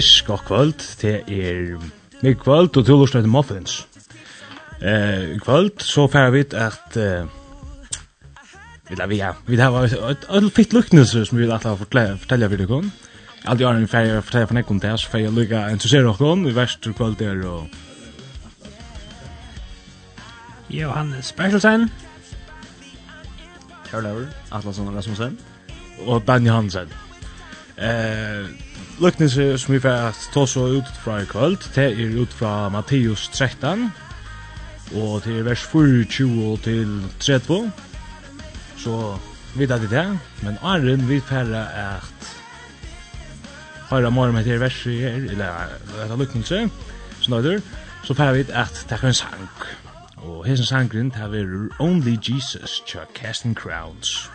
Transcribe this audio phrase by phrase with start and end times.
[0.00, 0.96] Yes, god kvöld.
[1.02, 1.76] Det er
[2.22, 3.86] mye kvöld, og du lort Muffins.
[4.82, 6.96] Eh, kvöld, så færer vi at...
[6.96, 7.26] Eh,
[8.90, 12.16] Eller vi ja, vi har et et fitt luknelse som vi vil alltid fortelle
[12.48, 12.90] for dere.
[13.44, 16.48] Alt i åren færre jeg fortelle for nekken til, så færre jeg lykke interessere dere,
[16.48, 17.46] i verst kvöld der.
[17.48, 17.68] og...
[20.70, 21.90] Johannes Bertelsen.
[23.90, 25.38] Kjærlauer, Atlasson Rasmussen.
[26.06, 26.88] Og Ben Hansen.
[27.78, 28.69] Eh...
[29.00, 33.28] Løknese som vi får ta så ut fra i kvöld, det er ut fra Matteus
[33.32, 33.86] 13,
[34.94, 36.90] og til vers 24 til
[37.20, 37.72] 32.
[38.76, 39.16] Så
[39.56, 42.34] vet jeg det det, men Arren vil færre at
[43.90, 45.72] høyre morgen med til vers her, eller
[46.04, 46.70] etter løknese,
[47.20, 47.60] som nøyder,
[48.04, 49.48] så færre vi at det er en sang.
[50.16, 54.30] Og hessen sangren, det er Only Jesus, Chuck Casting Crowns.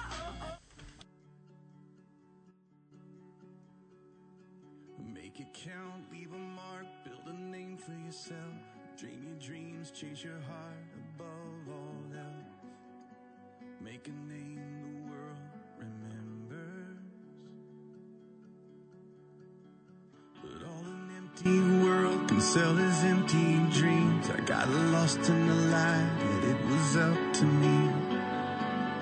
[21.45, 22.27] empty world.
[22.27, 24.29] Can sell his empty dreams.
[24.29, 27.91] I got lost in the lie that it was up to me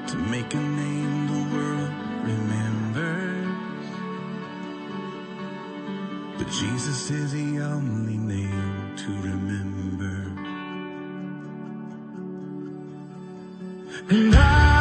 [0.08, 1.92] To make a name the world
[2.24, 3.88] remembers.
[6.38, 10.32] But Jesus is the only name to remember.
[14.10, 14.73] And I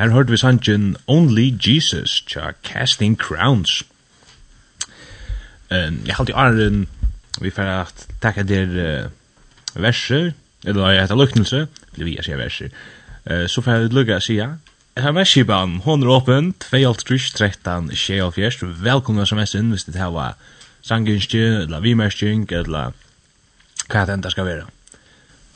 [0.00, 3.82] Her hørte vi sangen Only Jesus tja Casting Crowns.
[5.70, 6.88] Um, jeg halte i Arjen
[7.40, 8.64] vi får at takka der
[9.04, 10.32] uh, verser,
[10.64, 12.72] eller jeg heter luknelse, eller vi sier verser,
[13.28, 14.48] uh, så får jeg lukka sia.
[14.96, 20.40] Her verskiban, hon er åpen, 2.13, 24, velkomna som inn hvis det her var
[20.80, 22.96] sanginskje, eller vimerskjeng, eller
[23.84, 24.68] hva det enda skal være.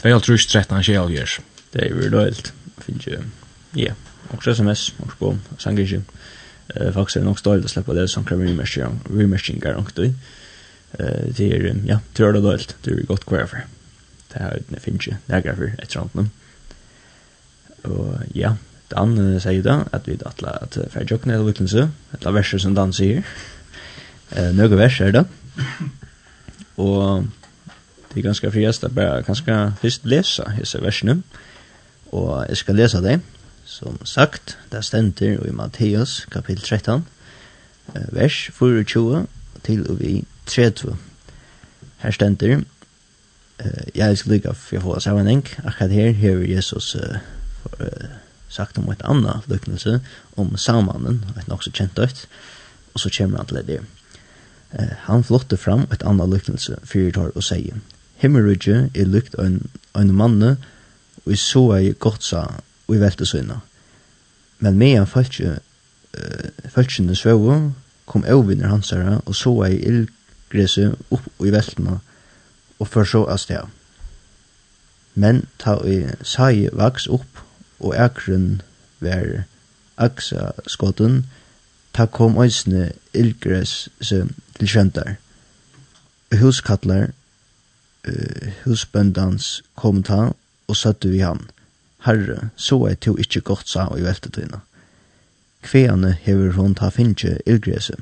[0.05, 1.44] 2.13, 24.
[1.73, 2.52] Det er jo løylt,
[2.85, 3.23] finnes jo,
[3.73, 3.88] ja.
[3.88, 4.02] Yeah
[4.35, 6.03] också sms och på sangisje
[6.75, 10.03] eh faktiskt är det nog stolt att släppa det som kan remerkingar remerkingar och då
[10.03, 10.13] eh
[11.37, 13.65] det är ja tror det dolt det är gott kvar för
[14.33, 16.29] det här det finns ju det går för ett sånt nu
[17.83, 18.57] och ja
[18.89, 22.75] Dan säger då att vi attla att för jokna det så att la verser som
[22.75, 23.23] dan säger
[24.31, 25.25] eh några verser då
[26.83, 27.25] och
[28.13, 31.23] det är ganska friast att bara ganska först läsa hessa versen
[32.11, 33.21] och jag ska läsa det
[33.64, 37.06] Som sagt, det stender i Matteus kapitel 13,
[38.12, 39.26] vers 24
[39.64, 40.96] til og vi 30.
[41.99, 42.61] Her stender,
[43.94, 46.90] jeg skal lykke for å få sammenheng, akkurat her har Jesus
[48.52, 49.96] sagt om et annet lykkelse,
[50.37, 52.26] om samanen, et nok så kjent dødt,
[52.93, 53.81] og så kommer han til det.
[55.08, 57.81] Han flotte fram et annet lykkelse, fyrtår og sier,
[58.20, 59.49] Himmelrydje er lykt av
[59.96, 60.56] en manne,
[61.25, 62.44] og i så er godt sa
[62.87, 63.59] og i velte søgna.
[64.59, 67.73] Men medan falskjene uh, svøvå
[68.07, 71.99] kom øvinner herre, og så ei ildgrese opp i veltene,
[72.79, 73.65] og før så av sted.
[75.15, 77.43] Men ta i sai vaks opp
[77.81, 78.63] og ekren
[79.01, 79.45] ver
[79.97, 81.27] aksa skotten,
[81.95, 85.17] ta kom øysene ildgres til kjentar.
[86.41, 87.07] Huskattler,
[88.09, 90.33] uh, husbøndans kom ta
[90.69, 91.41] og søtte vi han.
[92.05, 94.59] Herre, så er to ikkje godt sa og i veltetøyna.
[95.65, 97.97] Kveane hever hon ta finnje ildgrese.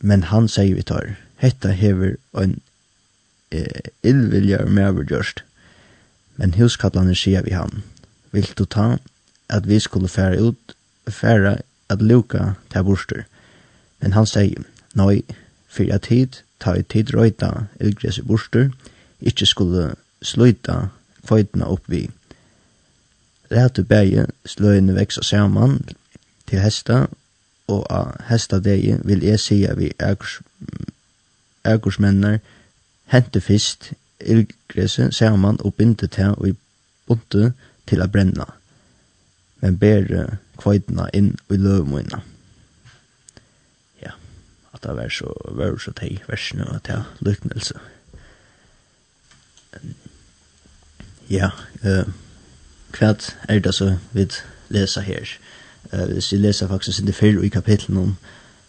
[0.00, 2.58] Men han sier vi tar, hetta hever en
[3.50, 5.40] eh, illviljar mevergjørst.
[6.36, 7.80] Men huskallane sier vi han,
[8.36, 8.98] vil du ta
[9.48, 10.76] at vi skulle fære ut,
[11.08, 11.56] fære
[11.88, 13.24] at luka ta borster.
[14.00, 14.60] Men han sier,
[14.94, 15.22] nei,
[15.68, 18.68] for at tid, ta i tid røyta ildgrese borster,
[19.24, 19.88] ikkje skulle
[20.20, 20.90] sluta
[21.24, 22.04] kvøytna upp vi
[23.50, 25.80] rætu bægi sløyene veksa saman
[26.46, 27.06] til hesta,
[27.68, 29.92] og a hesta degi vil jeg sija vi
[31.64, 32.38] ægursmennar
[33.06, 36.54] hente fyrst ildgrese saman og binde til og i
[37.06, 37.52] bunte
[37.86, 38.44] til a brenna,
[39.60, 42.20] men ber kvaidna inn i løvmoina.
[44.02, 44.10] Ja,
[44.74, 47.78] at det var så, var så teg versene og til lyknelse.
[51.30, 51.50] Ja,
[51.84, 52.12] eh, uh,
[52.92, 54.26] Kvært er det så vi
[54.68, 55.26] leser her.
[55.92, 58.16] Uh, hvis vi leser faktisk sin fyrre i kapitlet om,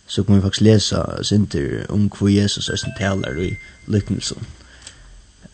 [0.08, 3.56] så kan vi faktisk lesa sinter om hvor Jesus er som taler i
[3.88, 4.48] lyknelsen.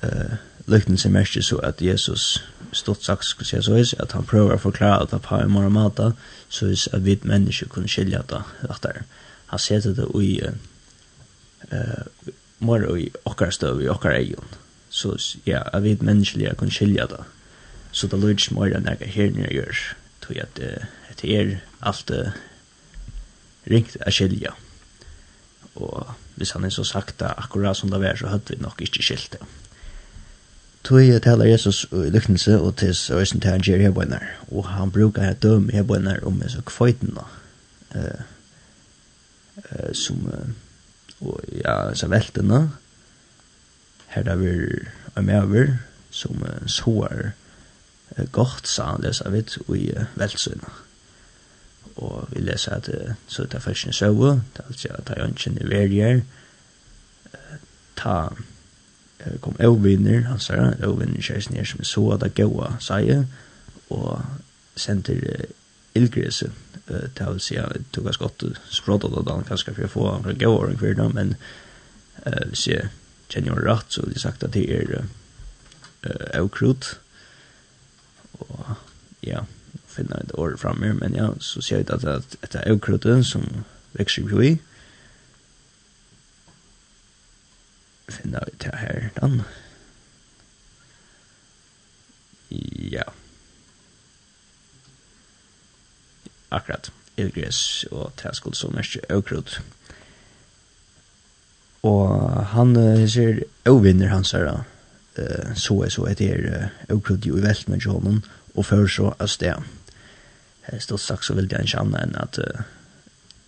[0.03, 0.35] Uh,
[0.67, 4.61] lyknelsen merker så at Jesus stort sagt skulle si så is, at han prøver å
[4.61, 6.11] forklare at det på en morgenmata,
[6.49, 9.05] så is at vi mennesker kunne skilja det rettere.
[9.45, 10.41] Han setter det i
[11.71, 14.57] uh, morgen i okkar støv, i okkar egen.
[14.89, 17.23] Så ja, at vi mennesker kunne skilja det
[17.93, 19.81] så det lyder som øyne jeg her når jeg gjør,
[20.21, 20.61] tog at
[21.21, 22.11] det er alt
[23.69, 24.53] ringt å skilja.
[25.75, 28.81] Og hvis han er så sagt det akkurat som det var, så hadde vi nok
[28.81, 29.41] ikke skilt det.
[30.83, 34.91] Tog jeg taler Jesus i lykkelse og til søysen til han gjør hebøyner, og han
[34.91, 38.19] bruker et døm hebøyner om en så kvøyten uh,
[39.95, 40.49] som, uh,
[41.23, 42.65] og ja, så veltene,
[44.11, 44.51] her da vi
[45.15, 45.71] er med over,
[46.11, 47.31] som såer
[48.31, 50.71] godt sa han lesa vidt i uh, velsyna.
[51.95, 52.89] Og vi lesa at
[53.27, 56.23] så ta fyrstene søvå, ta altså at ta jansjen i verger,
[57.95, 62.75] ta uh, kom euvinner, han sa det, euvinner kjæresten her som så at det gaua
[62.81, 63.25] sier,
[63.89, 64.21] og
[64.75, 65.45] sender
[65.93, 70.09] uh, ta vil si at tog hans godt språd at han kanskje for å få
[70.15, 71.35] en fra gaua og kvirna, men
[72.23, 72.89] hvis jeg
[73.33, 76.43] kjenner rett, så har jeg sagt at det er uh,
[78.39, 78.75] og
[79.23, 79.43] ja
[79.87, 82.03] finner et år framme men ja så ser jag at
[82.41, 83.63] att det är okrutten som
[83.93, 84.59] vekser jo i
[88.09, 89.41] Finner vi til her, den
[92.91, 93.03] ja
[96.51, 99.61] akkurat Ilgres og Taskuld som er mest okrut.
[101.83, 102.75] Og han
[103.09, 104.55] ser ovinner hans her da
[105.17, 106.15] eh, så er så er
[106.93, 108.23] okrudde jo i velt med honom,
[108.55, 109.65] og før så av sted.
[110.79, 112.61] Stort sagt så vil jeg ikke annet enn at uh,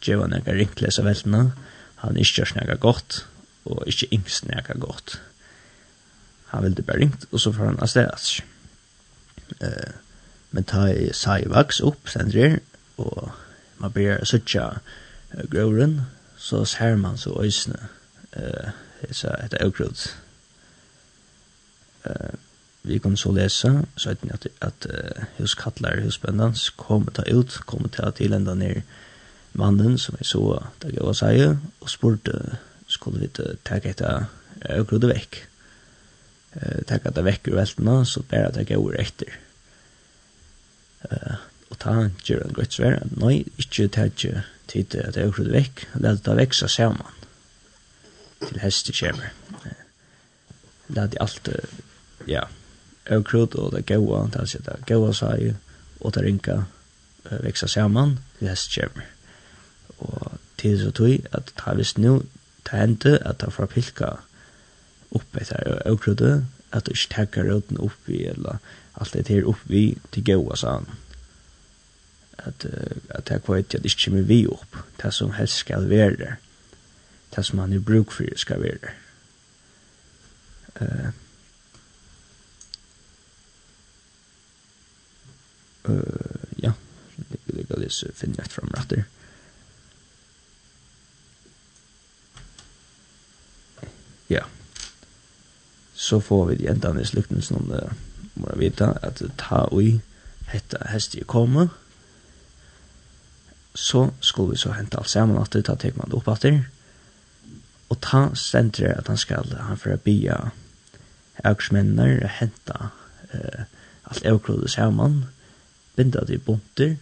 [0.03, 1.53] Jevan er ikke av veltene,
[2.01, 3.25] han ikke gjør snakka godt,
[3.65, 5.19] og ikke yngst snakka godt.
[6.51, 8.27] Han ville bare ringt, og så får han av sted.
[9.62, 9.93] Eh,
[10.51, 12.60] men ta i Saivaks opp, sender
[12.98, 13.31] og
[13.81, 16.05] man ber suttja uh, gråren,
[16.39, 17.89] så ser man så øysene,
[18.31, 20.05] eh, uh, så heter Aukrud,
[22.86, 27.90] vi kan så lese, så vet at, at uh, huskattler, husbøndans, kommer ta ut, kommer
[27.90, 28.84] ta til enda ned
[29.58, 30.44] mannen som jeg så
[30.84, 31.48] da jeg var si,
[31.82, 33.30] og spurte, skulle vi
[33.66, 34.28] ta etter
[34.78, 35.40] økrode vekk.
[36.56, 39.34] Uh, ta etter vekk ur veltene, så bare ta gav etter.
[41.10, 41.42] Uh,
[41.74, 41.96] og ta
[42.28, 46.22] gjør en grøtt svær, nei, ikke ta ikke tid til at økrode vekk, la det
[46.28, 47.18] ta vekk, så ser man
[48.46, 49.34] til hestet kommer.
[50.94, 51.84] La det alt uh,
[52.27, 52.46] ja,
[53.10, 55.55] og krut og det gaua, det er sitte gaua seg,
[56.01, 56.63] og det ringa
[57.44, 59.05] veksa saman til hest kjemmer.
[59.98, 62.24] Og til så tog at det har vist nu,
[62.65, 64.15] det hendte at det fra pilka
[65.15, 68.60] opp etter og krutet, at det ikke takker opp i eller
[69.00, 70.88] alt det her opp oppi til gaua seg.
[72.38, 72.65] At,
[73.10, 76.17] at det er kvart at det ikke kommer vi opp, det som helst skal være
[76.20, 76.34] det,
[77.36, 78.96] det som han er bruk for skal være det.
[80.82, 81.13] Uh,
[85.89, 86.01] Uh,
[86.63, 86.72] ja,
[87.18, 88.72] det vil jeg lese finne et frem.
[94.30, 94.44] Ja.
[95.94, 97.94] Så får vi de endene i slukten som uh,
[98.36, 100.01] må jeg vite at ta ui
[100.51, 101.70] hette hestet komme.
[103.75, 106.63] Så skulle vi så hente alt sammen at det, ta tek man det opp etter.
[107.89, 110.38] Og ta stendere at han skal, han får bia
[111.44, 112.75] auksmennene hente
[113.34, 113.63] uh,
[114.06, 115.25] alt avkrodet sammen.
[115.25, 115.35] Og
[115.96, 116.96] binda det i bunter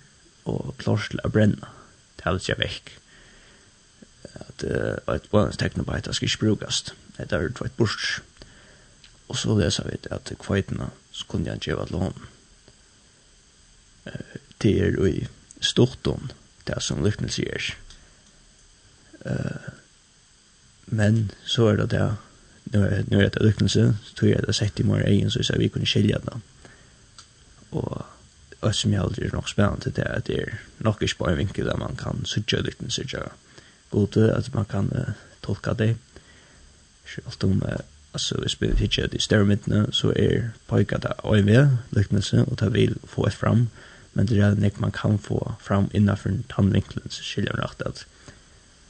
[0.49, 1.71] og klart til å brenne.
[2.17, 2.91] Det er ikke vekk.
[4.33, 6.83] At uh, et bonusteknobyte skal ikke brukes.
[7.17, 8.21] Det er det et bors.
[9.29, 12.25] Og så leser vi at kveitene så kunne jeg gjøre lån.
[14.07, 15.27] Uh, det er jo i
[15.63, 16.29] stortom,
[16.67, 17.73] det som lykken sier.
[19.23, 19.71] Uh,
[20.85, 22.07] men så er det det
[22.63, 25.53] nu är nu är det lyckelse tror jag det sett i morgon egen så så
[25.57, 26.39] vi kunde skilja det.
[27.69, 28.01] Och
[28.63, 31.41] og som jeg aldri er nok spennende til at det er nok ikke bare en
[31.43, 33.27] vinkel der man kan sutja liten sutja
[33.91, 35.97] gode, at man kan uh, tolka det.
[37.05, 41.11] Selv om, uh, altså hvis vi ikke er i større midtene, så er poika det
[41.25, 43.67] øyne, liknelse, og det vil få et fram,
[44.13, 47.81] men det er nek man kan få fram innenfor den vinkelen, så skiljer man rakt
[47.85, 48.05] at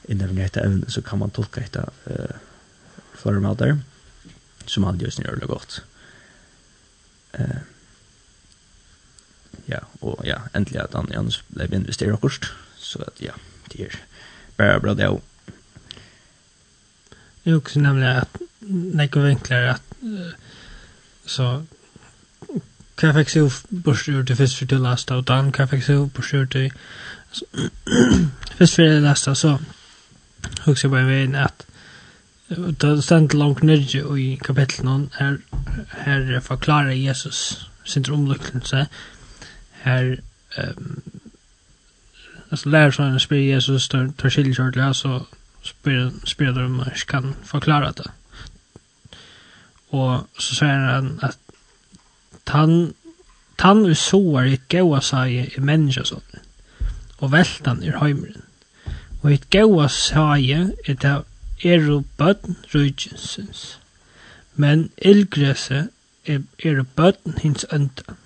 [0.10, 2.38] innenfor dette evne, så kan man tolka dette uh,
[3.16, 3.78] formater,
[4.66, 5.84] som han gjør sin gjør det godt.
[7.40, 7.73] Uh,
[9.68, 13.36] ja, og ja, endelig at han Janus ble investeret akkurat, så at ja,
[13.72, 14.00] det er
[14.58, 15.30] bare bra det også.
[17.44, 19.82] Det er også nemlig at nekko vinkler at
[21.26, 21.48] så
[23.00, 26.06] hva fikk seg bort ur til først for til lasta og dan hva fikk seg
[26.16, 26.70] bort ur til
[27.34, 29.58] først for til lasta så
[30.66, 31.66] hukk jeg bare veien at
[32.54, 35.38] det stendt langt nyrje i kapitlet her,
[36.06, 38.86] her forklarer Jesus sin omlykkelse
[39.84, 40.18] her
[40.58, 41.02] um,
[42.50, 45.26] alltså sånn spyr Jesus tar, tar skilkjørt där så
[45.66, 48.12] spyr, spyr de om man kan förklara det.
[49.90, 51.40] Och så säger han att
[52.44, 52.94] tann
[53.56, 56.36] tann vi såar i gåa sig i människa sånt
[57.18, 58.42] och veltan i heimren.
[59.22, 61.24] Och i gåa sig er det
[61.64, 63.80] er bøtten rujtjensens.
[64.56, 65.88] Men ilgrese
[66.26, 68.18] er, er bøtten hins øntan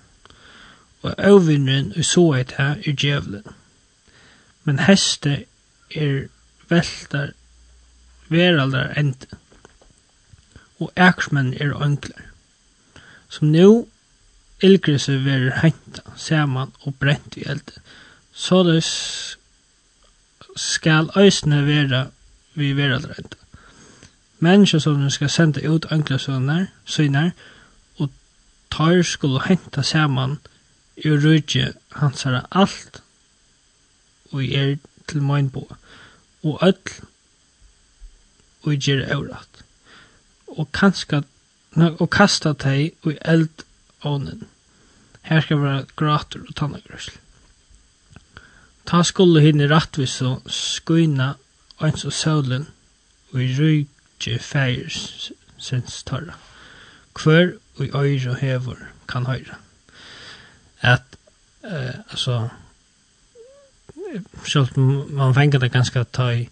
[1.02, 3.44] og øvvinneren i så eit her er djevelen.
[4.64, 5.44] Men heste
[5.94, 6.28] er
[6.68, 7.30] veltar
[8.28, 9.26] veraldar enda.
[10.80, 12.22] og eksmenn er ønklar.
[13.28, 13.88] Som nu
[14.62, 17.82] ilgrese verer henta, saman og brent i elde.
[18.62, 18.84] det
[20.56, 22.06] skal øysene vera
[22.54, 23.36] vi veraldar ende.
[24.38, 27.30] Mennesker som skal senda ut ønklar sønner, synar,
[27.98, 28.10] og
[28.70, 30.38] tar skulle henta saman
[31.04, 33.02] i rujtje hansara alt
[34.32, 34.76] og er
[35.08, 35.78] til møgnbåa
[36.44, 36.94] og öll
[38.66, 39.62] og gjer eurat
[40.48, 41.22] og kanska
[41.88, 43.64] og kasta tei og eld
[44.06, 44.46] ånen
[45.28, 47.18] her skal vera grater og tannagrøsl
[48.88, 51.34] ta skulle hinne rattvis og skuina
[51.84, 52.66] eins og sølen
[53.32, 54.90] og i rujtje feir
[55.58, 56.36] sinns tarra
[57.18, 59.58] hver og i øyre hever kan høyra
[60.80, 61.16] at
[61.62, 62.50] eh alltså
[64.44, 66.48] själv man fänger det ganska ta i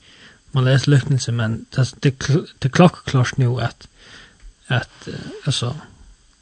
[0.51, 2.29] man läser lycknelse men det det,
[2.59, 3.89] det klockklart nu att
[4.67, 5.09] att
[5.45, 5.77] alltså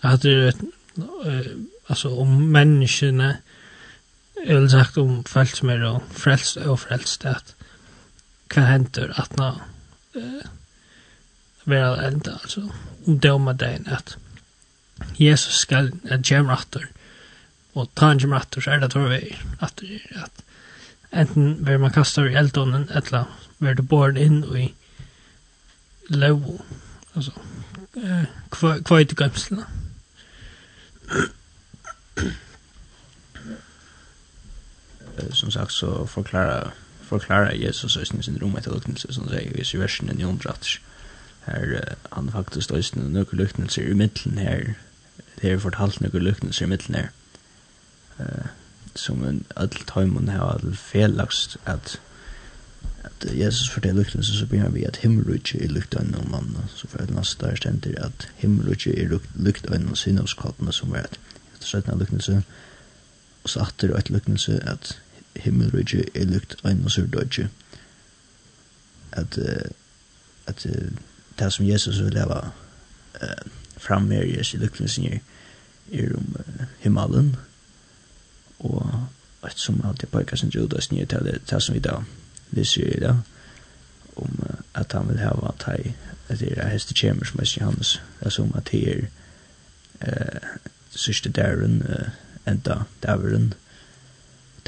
[0.00, 0.61] att det ett
[1.87, 3.37] alltså om människorna
[4.47, 7.55] eller sagt om folk som är då frälst och frälst att
[8.55, 9.61] vad händer att nå
[10.14, 10.47] eh
[11.64, 12.61] vara ända alltså
[13.07, 14.17] om det om att
[15.17, 17.03] Jesus skall att gemrattor eh
[17.75, 19.83] og ta en kjemmer atter, så er det tror vi at
[20.25, 20.45] at
[21.12, 23.25] enten vil man kasta i eldånden, eller
[23.59, 24.75] vil det born inn i
[26.09, 26.64] lov,
[27.14, 27.31] altså,
[27.97, 29.66] eh, kvøyt i gømslene.
[35.33, 36.71] Som sagt, så forklarer
[37.04, 40.81] förklara Jesus i sin rum ett luktelse, som säger i versen i omdrats.
[41.40, 44.75] Här han faktiskt ösnen några luknelser i mitten här.
[45.40, 47.11] Det är fortalt några luknelser i mitten här
[48.18, 48.47] eh
[48.94, 51.99] som en öll tajmon har all felaks att
[53.02, 56.87] att Jesus fortäller liknelsen så börjar vi att himmelrike är lukt av någon man så
[56.87, 61.18] för att nästa där ständer att himmelrike är lukt av någon synavskapna som är att
[61.52, 62.42] efter sjätte liknelsen
[63.42, 64.97] och så åter ett liknelse at
[65.35, 67.49] himmelrike er lukt av någon syrdöje
[69.11, 69.38] at
[70.44, 70.66] att
[71.37, 72.50] det som Jesus vil leva
[73.21, 73.44] eh
[73.76, 75.21] fram Jesus i liknelsen
[75.90, 76.37] er om
[76.78, 77.37] himmelen
[78.58, 79.06] og
[79.46, 81.99] et som alltid pekar sin Judas nye til det, det som vi da
[82.50, 83.16] lyser i det,
[84.16, 85.94] om at han vil hava at hei,
[86.28, 89.02] at det er heste kjemer som er hans, altså som at det er
[90.00, 90.49] eh,
[90.90, 91.82] sørste dæren,
[92.46, 93.54] enda dæveren,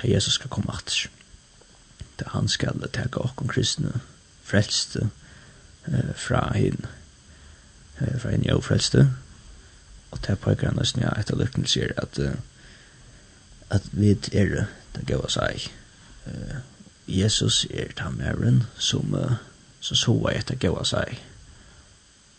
[0.00, 1.08] til Jesus skal komme atter.
[2.18, 4.00] Til han skal teka okkom kristne,
[4.44, 5.10] frelste,
[5.88, 6.86] eh, fra hinn,
[8.00, 9.10] eh, fra hinn jo frelste,
[10.10, 12.36] og til pekar han nesten ja, etter lykken sier at eh,
[13.70, 15.66] at vi er det gav oss ei.
[16.26, 16.58] Uh,
[17.06, 19.38] Jesus er ta meren som uh,
[19.80, 21.18] som så var etter gav oss ei.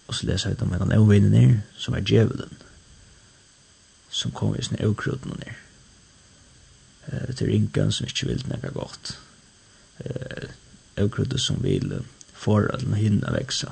[0.08, 2.58] Og så leser jeg om en av vinnene som er djevelen
[4.10, 5.56] som kom i sin eukruten ned.
[7.08, 9.17] Uh, til ringan som ikke vil nekka godt.
[10.04, 10.49] Uh,
[10.97, 13.71] eukruten som vil uh, for at den hinna veksa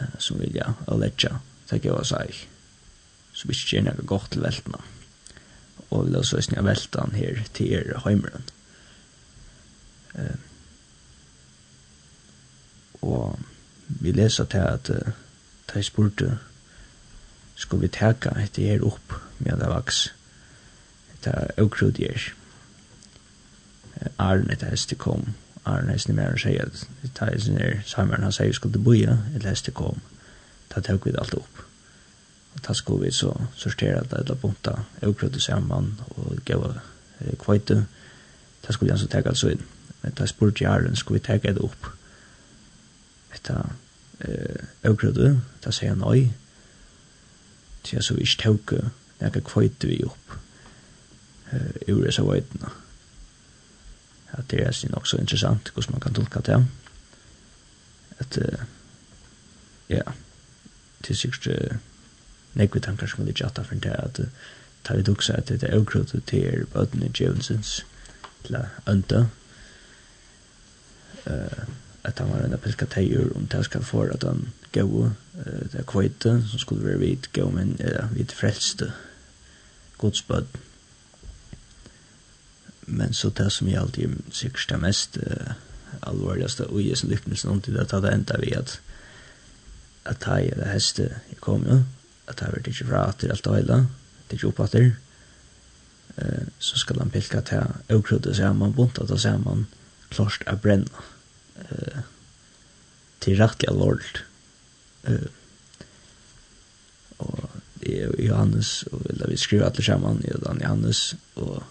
[0.00, 1.38] uh, som vil ja, aletja,
[1.70, 2.44] takk jeg var seg
[3.32, 4.80] som ikke gjør nekka godt til veltene
[5.92, 8.44] og vil også snu velta han her til er heimeren.
[10.14, 10.40] Eh,
[13.02, 13.38] og
[13.86, 15.12] vi leser til at uh,
[15.74, 16.38] de spurte
[17.56, 20.04] skal vi teka etter her opp med det vaks?
[21.14, 22.30] Etter åkrud her
[24.18, 25.34] Arne etter heste kom.
[25.64, 29.50] Arne heste mer og sier at etter heste nere samaren han sier skulle boja etter
[29.50, 30.00] heste kom.
[30.72, 31.66] Da tek vi det alt opp
[32.62, 36.74] ta skulle vi så sortera det där bunta okrut samman och gå
[37.38, 37.84] kvitte.
[38.66, 39.62] Det skulle jag så ta alltså in.
[40.00, 41.86] Men det spurte jag den skulle vi ta det upp.
[43.32, 43.70] Detta
[44.18, 46.32] eh okrut det säger nej.
[47.84, 48.72] Så så vi tog
[49.18, 50.30] några kvitte vi upp.
[51.50, 52.70] Eh ur så vetna.
[54.30, 56.64] Att det är sin också intressant hur man kan tolka det.
[58.18, 58.38] Att
[59.86, 60.12] ja.
[60.98, 61.72] Det är sikkert
[62.54, 64.20] nekve tankar som vi tjata for det at
[64.84, 67.84] tar vi duksa at det er avkrotu til er bøtene djevensens
[68.44, 68.56] til
[68.88, 69.26] ønta
[71.26, 71.62] uh,
[72.04, 75.86] at han var en apelka teir om det skal få at han gau det er
[75.86, 77.76] kveite som skulle være vid gau men
[78.10, 78.92] vid frelste
[79.98, 80.46] godsbød
[82.86, 85.54] men så det som jeg alltid sikkert er mest uh,
[86.02, 88.80] alvorligaste og jeg som lykkes noen til at det enda vi at
[90.04, 91.82] at hei eller heste jeg kom jo
[92.26, 93.56] at det har ikke fra at det er alt og
[94.32, 94.90] det er ikke oppe etter,
[96.16, 99.66] eh, så skal han pilka til avkrudde sammen, bunta til sammen,
[100.12, 101.04] klart er brenna
[101.62, 102.02] uh,
[103.20, 104.24] til rettelig alvorlig.
[105.08, 105.28] Eh,
[107.18, 111.62] og det er Johannes, og da vi skriver alle sammen, jeg og Dan Johannes, og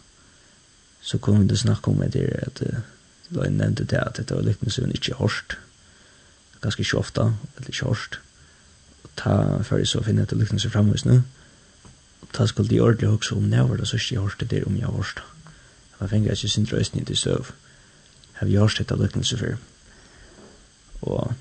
[1.02, 2.84] så kom vi til å snakke om det at det
[3.30, 5.58] var en nevnte til at dette var lykkende som ikke hørst.
[6.62, 8.31] Ganske ikke ofte, eller ikke hørst, hørt
[9.16, 11.22] ta för så finna att lyssna sig framåt nu.
[12.32, 14.92] Ta skulle de ordentligt också om när var det så shit jag det om jag
[14.92, 15.20] hörst.
[16.00, 17.46] Jag fänga sig sin tröst inte så.
[18.34, 19.58] Har vi hört det lyssna sig för.
[21.00, 21.34] Och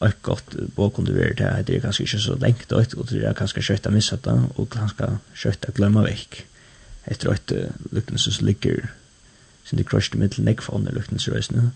[0.00, 3.24] ett gott bok kunde vara det det är kanske inte så längt och och det
[3.24, 6.46] är kanske skött att missa det och kanske skött att glömma veck.
[7.04, 7.52] Efter ett
[7.90, 8.88] lycknelse så ligger
[9.64, 11.70] sin det crushed mitt neck från det lycknelse nu.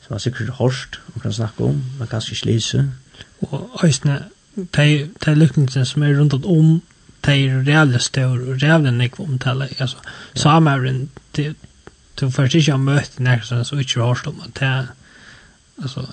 [0.00, 2.88] Så man säkert hårst och kan snacka om, man kanske slise.
[3.40, 6.80] Og ösna de, de lykkningene som er rundt om,
[7.26, 9.96] de er reelle større, og reelle nek om omtale, altså,
[10.34, 11.54] sameren, de,
[12.20, 14.88] du først ikke har møtt nærkene som ikke har hørt om, at det
[15.82, 16.06] altså,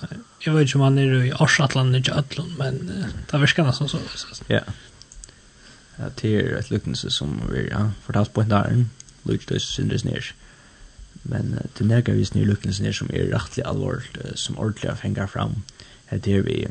[0.44, 3.88] jeg vet ikke om han er i Arsatland, ikke Øtlund, men uh, det virker nesten
[3.88, 3.98] så.
[4.48, 4.60] Ja.
[5.98, 8.84] Ja, det er et lykkelse som vi har fortalt på en dag,
[9.26, 10.32] lykkes synes ned.
[11.24, 14.90] Men uh, det er nærkene vi snir lykkelse ned som er rettelig alvorlig, som ordentlig
[14.90, 15.62] har fengt fram.
[16.10, 16.66] Det er vi,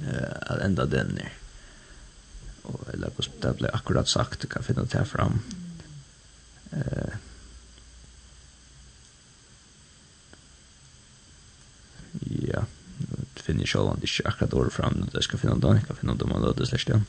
[0.00, 1.32] eh att ända den ner.
[2.62, 5.40] Och eller hur det blev akkurat sagt kan finna det här fram.
[6.70, 7.14] Eh
[12.20, 12.64] Ja,
[13.34, 15.08] det finner jag själv ikke akkurat året fram.
[15.14, 17.06] jeg skal finne det, jeg kan finne det om man løter släckt igen.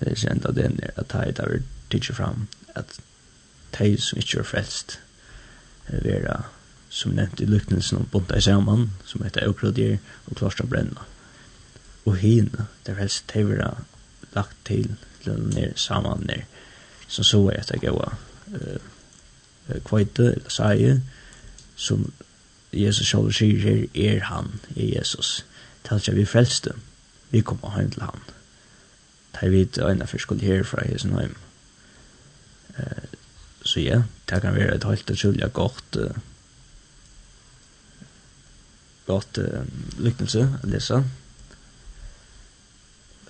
[0.00, 2.48] Det er känt av den at jeg här är tidser fram.
[2.74, 3.00] at
[3.78, 5.00] de som ikke er frelst,
[5.88, 6.42] er vera
[6.88, 11.06] som nevnt i lyknelsen om bunta i saman, som heter Eukrodier, og Klarsta Brenna
[12.04, 13.76] og hina, er helst tevra
[14.34, 14.94] lagt til
[15.26, 16.46] ner saman ner
[17.12, 18.14] som så er etter gaua
[18.56, 20.94] uh, kveite eller saie,
[21.76, 22.06] som
[22.72, 25.42] Jesus sjálf sier her er han er Jesus.
[25.84, 26.74] Tals jeg vi frelste
[27.32, 28.24] vi kommer heim til han
[29.32, 31.36] Det er vi til øyne for skulle herfra fra Jesus heim.
[32.78, 33.04] Uh,
[33.62, 36.16] så ja det kan være et helt utrolig godt uh,
[39.06, 39.66] godt uh,
[39.98, 41.04] lykkelse å lese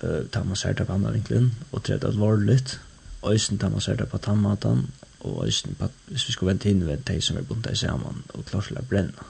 [0.03, 2.79] uh, ta man sær det på andre vinklen, og tredje alvorligt,
[3.25, 6.85] øysen ta man sær det på tannmaten, og øysen på hvis vi skulle vente inn
[6.87, 9.29] ved de som er bunta i sammen, og klart til å brenne.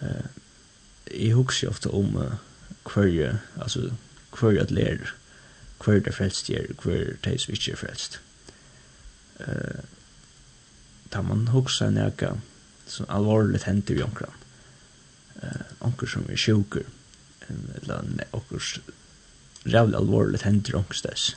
[0.00, 0.30] Uh,
[1.10, 2.36] jeg husker ofte om uh,
[2.94, 3.90] hver, altså
[4.38, 5.14] hver at lærer,
[5.84, 8.20] hver det frelst gjør, hver de som ikke er frelst.
[9.40, 9.82] Uh,
[11.12, 12.36] da man husker nækka,
[12.86, 14.40] som alvorligt henter i omkring,
[15.42, 16.84] Uh, onker som er sjuker,
[17.50, 18.62] eller onker
[19.66, 21.36] rævlig alvorligt hender ångstess.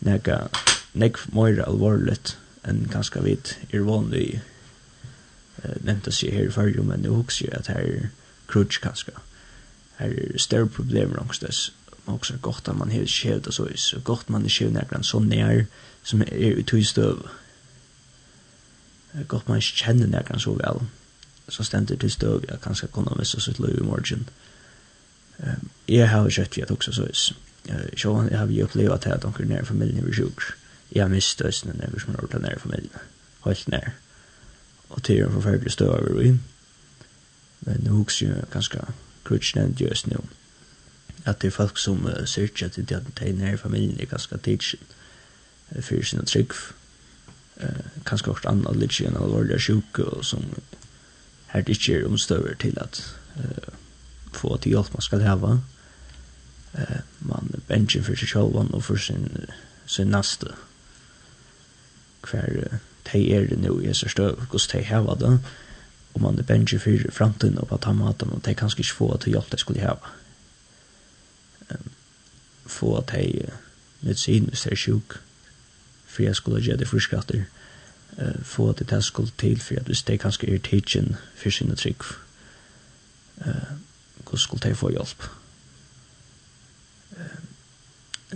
[0.00, 0.46] Nega,
[0.94, 4.40] nek mer alvorligt enn kanskje vit er vanlig
[5.62, 8.10] uh, nevnt å si her i fargen, men jeg husker at her er
[8.50, 9.14] krutsk kanskje.
[9.98, 11.70] Her er større problemer ångstess.
[12.06, 14.74] Man husker godt at man har skjevd og så is, og godt man er skjevd
[14.74, 15.64] nekran så nær
[16.02, 17.22] som er i tog støv.
[19.28, 20.82] Godt man ikke kjenner nekran så vel,
[21.48, 24.28] så stender til støv, jeg kanskje kunne missa sitt liv i morgen.
[25.38, 27.32] Um, jeg har kjøtt vi at også så is.
[27.96, 30.38] Sean, jag har ju upplevt att de kunde nära familjen var sjuk.
[30.88, 32.98] Jag miste östen när vi som har nära familjen.
[33.44, 33.90] Helt nära.
[34.88, 36.40] Och det är en förfärlig stöv över ruin.
[37.58, 38.86] Men nu hugs ju ganska
[39.24, 40.16] krutschnänd just nu.
[41.24, 44.06] Att det är folk som uh, ser till det att de är nära familjen är
[44.06, 44.80] ganska tidsen.
[45.80, 46.50] För sina trygg.
[47.62, 47.68] Uh,
[48.04, 50.44] ganska också annat lite än allvarliga sjuka och som
[51.46, 53.74] här det inte är omstöver till att uh,
[54.32, 55.48] få till hjälp man ska leva.
[55.48, 55.71] Mm
[56.78, 59.28] eh, man bensin for seg sjálvan og for sin,
[59.86, 60.54] sin naste
[62.30, 62.78] hver
[63.12, 65.38] de er det nå i hese støv hos de heva det
[66.14, 69.16] og man er bensin for framtiden og på ta maten og de kanskje ikke få
[69.16, 70.12] til hjelp de skulle heva
[71.70, 71.90] um,
[72.66, 73.48] få at de
[74.00, 75.18] medicin hvis de er sjuk
[76.06, 77.44] for jeg skulle gjøre det friskatter
[78.18, 81.76] uh, få at de skulle til for at hvis de kanskje er tidsin for sine
[81.76, 82.02] trygg
[83.46, 83.72] uh,
[84.24, 85.30] hvordan skulle de få hjelp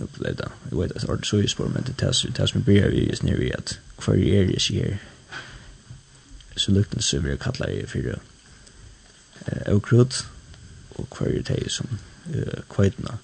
[0.03, 0.47] upplevda.
[0.69, 3.09] Jeg vet at det er så i spår, men det er det som blir vi
[3.09, 4.97] just nere i at hver er jeg sier
[6.57, 8.17] så lukten så blir jeg kattler i fyrir
[9.65, 10.25] avkrut
[10.89, 11.99] og hver er det som
[12.69, 13.17] kveitna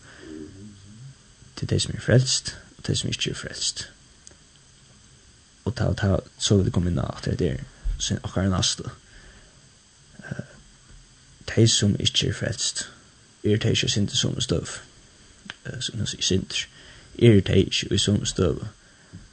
[1.55, 3.89] til det som er frelst og det som ikke er frelst.
[5.65, 7.61] Og ta, ta, så vil det komme inn at det er
[7.99, 8.83] sin akkar nasta.
[10.19, 10.43] Uh,
[11.55, 12.89] de som ikke er frelst
[13.43, 14.67] er de ikke sinte som støv
[15.79, 16.65] som man sier synder,
[17.19, 18.65] er det ikke i som støv,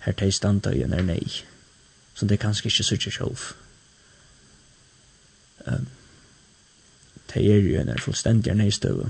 [0.01, 1.43] her det standa igjen er nei,
[2.15, 3.55] som det kanskje ikke sier selv.
[5.67, 5.89] Um,
[7.35, 9.09] det er jo en er fullstendig nei støv,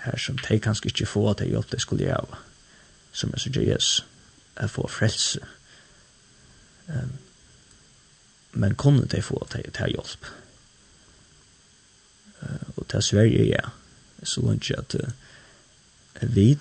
[0.00, 2.38] her som det kanskje ikke få at det hjelp det skulle gjøre,
[3.12, 4.04] som jeg sier Jesus,
[4.60, 5.40] jeg få frelse.
[6.88, 7.18] Um,
[8.52, 10.30] men kunne de få til, til hjelp?
[12.42, 13.68] Uh, og til Sverige, ja.
[14.22, 15.10] Så langt at uh,
[16.20, 16.60] vid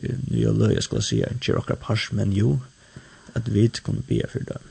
[0.00, 2.60] nu jag löj jag skulle säga inte råkar pars men jo
[3.32, 4.62] att vi kunde be för dem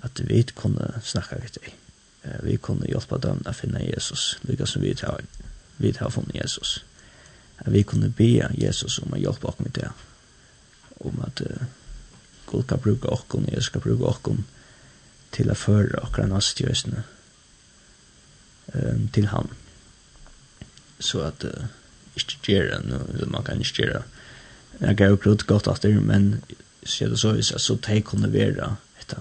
[0.00, 1.74] att vi kunde snacka vid dig
[2.42, 5.20] vi kunde hjälpa dem att finna Jesus lika som vi tar
[5.76, 6.84] vi tar från Jesus
[7.56, 9.92] at vi kunne be Jesus om att hjälpa oss med det
[10.98, 11.46] om att uh,
[12.52, 14.18] Gud kan bruke oss og Jesus kan bruke oss
[15.30, 17.02] till att føre oss nästjösna
[18.72, 19.48] um, till han
[21.02, 21.64] så at uh,
[22.14, 24.04] inte göra nu man kan ikke gjøre det.
[24.80, 26.44] Jeg jag går godt at det, men
[26.84, 29.14] så er det så så så ta kunde vara et,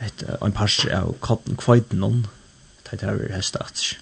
[0.00, 2.28] ett en par av koppen kvitan det
[2.84, 3.96] ta det här At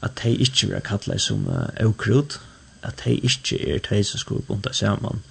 [0.00, 2.40] att de inte vill kalla som uh, okrut
[2.82, 5.22] at de ikke er de som skulle bunta samman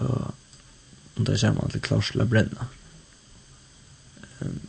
[0.00, 0.30] uh,
[1.16, 2.68] bunta sammen til samman til å brenne.
[4.40, 4.60] um,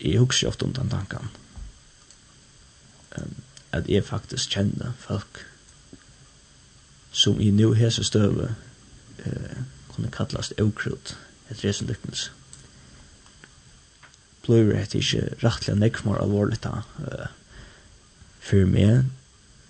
[0.00, 1.28] jeg husker ofte om den tanken
[3.18, 3.34] um,
[3.72, 5.46] at jeg faktisk kjenner folk
[7.12, 8.54] som i nu hese støve
[9.26, 9.56] uh,
[9.94, 11.16] kunne kallast eukrut
[11.50, 12.30] etter hese lyknelse.
[14.42, 17.26] Blir det ikke rettelig nekmar alvorlig da uh,
[18.40, 19.10] for meg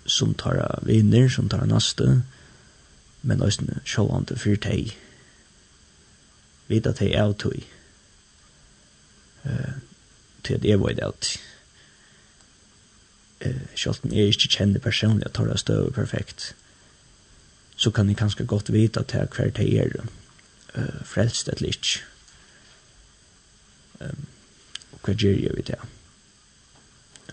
[0.05, 2.21] som tar av vinner, som tar av naste
[3.21, 4.95] men også sjålande for teg
[6.71, 7.61] vita teg av tog
[9.41, 9.73] Uh,
[10.45, 11.50] til at jeg var i det alltid
[13.75, 16.53] selv om jeg ikke kjenner personlig at Torra støv perfekt,
[17.75, 19.95] så kan jeg kanskje godt vite at jeg hver til er
[20.77, 22.03] uh, frelst eller ikke.
[24.01, 24.25] Um,
[24.91, 25.79] og hva gjør jeg vidt det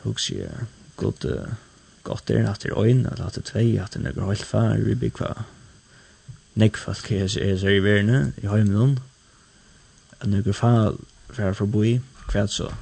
[0.02, 0.66] Hva sier jeg?
[0.96, 1.52] Godt, uh,
[2.04, 4.32] godt er at det er øyne, eller at det er tvei, at det er noe
[4.32, 5.34] helt fær, vi blir hva
[6.58, 8.98] nek folk er så i verden, i høymden,
[10.20, 10.96] at noe fær
[11.28, 11.98] fra forboi,
[12.32, 12.72] hva så?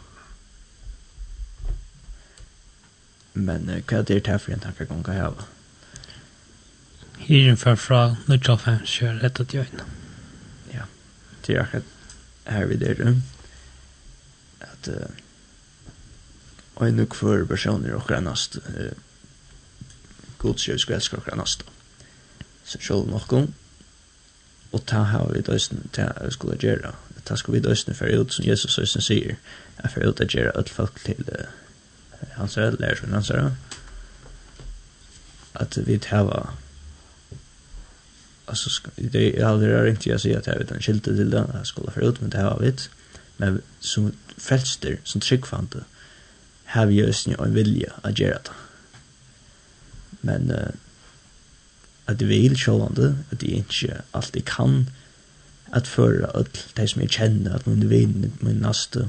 [3.36, 5.46] Men uh, hva er det her for en tanke kan jeg ha?
[7.26, 9.82] Hyren for fra Nordtoffer kjører rett og døgn.
[10.72, 10.88] Ja,
[11.44, 11.92] til akkurat
[12.46, 13.22] her vi der rum.
[14.60, 15.08] At uh,
[16.76, 18.92] og nok for personer og grannast uh,
[20.38, 21.64] godkjøs og grannast.
[22.64, 23.54] Så sjål nokon.
[24.72, 26.92] Og ta har vi døysen til jeg skulle gjøre.
[27.24, 29.36] Ta skal vi døysen for ut som Jesus søysen sier.
[29.82, 31.65] Jeg for ut å gjøre alt folk til uh,
[32.34, 33.30] hans eller han hans
[35.52, 36.50] att vi tar
[38.46, 41.64] alltså det är aldrig riktigt jag säger att jag vet en skilt till den här
[41.64, 42.74] skolan förut men det har vi
[43.36, 45.84] men som fälster som tryckfante
[46.66, 48.50] har vi just nu en vilja att göra det.
[50.20, 50.68] Men uh,
[52.04, 54.90] att det vill självande att det inte alltid kan
[55.70, 59.00] att föra öll det som jag känner att min vinn min nästa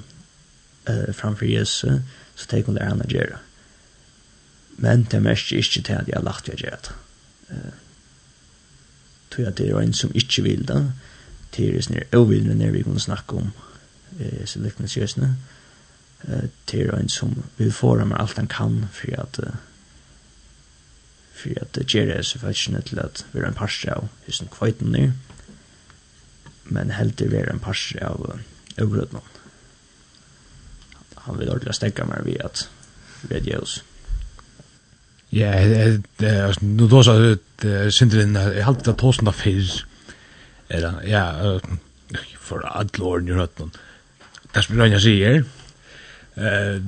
[0.90, 2.02] uh, framför Jesus
[2.38, 3.42] så det kunne han gjøre.
[4.78, 6.98] Men det mest er ikke til at jeg har lagt til å gjøre det.
[9.34, 10.82] Tror jeg det er en som ikke vil det.
[11.56, 13.50] Det er sånn øvildende når vi kunne snakke om
[14.20, 15.36] eh, så lykkende sjøsene, selektningsjøsene.
[16.70, 19.58] Det er en som vil få dem alt han kan for at uh,
[21.38, 24.50] for at det gjør det så faktisk til at vi er en parse av husen
[24.50, 25.12] kvøyten nu,
[26.66, 28.40] men heldig vi er en parse av
[28.78, 29.22] øvrødene.
[29.22, 29.37] Uh,
[31.28, 32.70] han vil ordentlig stäcka meg ved at
[33.30, 33.84] vid Jesus.
[35.32, 35.52] Ja,
[36.62, 39.84] nu då så att Sindrin, jeg halt det tosna fyr,
[40.70, 41.60] Eller ja,
[42.40, 43.72] for att Lord i hört någon.
[44.54, 45.44] Det spelar ingen sig.
[46.36, 46.82] Eh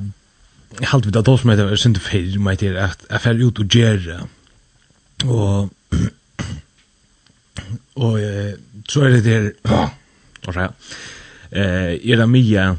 [0.82, 4.28] halt vi det tosna med synden fel med det jeg affär ut och göra.
[5.24, 5.70] og
[7.96, 8.20] og
[8.90, 9.52] så er det där.
[10.44, 10.72] hva, så här.
[11.52, 12.78] Eh, era mia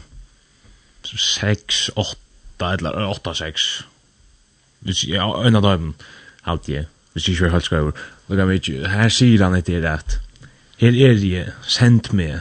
[1.17, 3.69] 6, 8, eller 8, 6.
[4.81, 5.95] Hvis jeg, en av dem,
[6.47, 8.05] halte jeg, hvis jeg ikke var helt skrever.
[8.29, 10.21] Og jeg vet ikke, her sier han etter at,
[10.81, 12.41] her er jeg sendt med,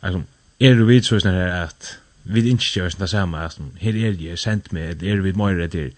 [0.00, 0.22] altså,
[0.62, 4.16] er du vidt sånn her at, vi ikke gjør sånn det samme, altså, her er
[4.20, 5.90] jeg sendt med, er du vidt mer etter,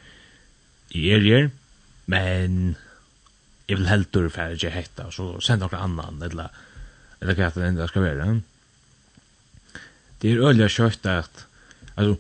[0.94, 1.52] i er jeg,
[2.10, 2.74] men,
[3.68, 6.50] jeg vil helt dørfære ikke hekta, så send noen annan, eller,
[7.20, 8.40] eller hva det enda skal være, ja
[10.24, 11.42] det er öliga kött at
[12.00, 12.16] altså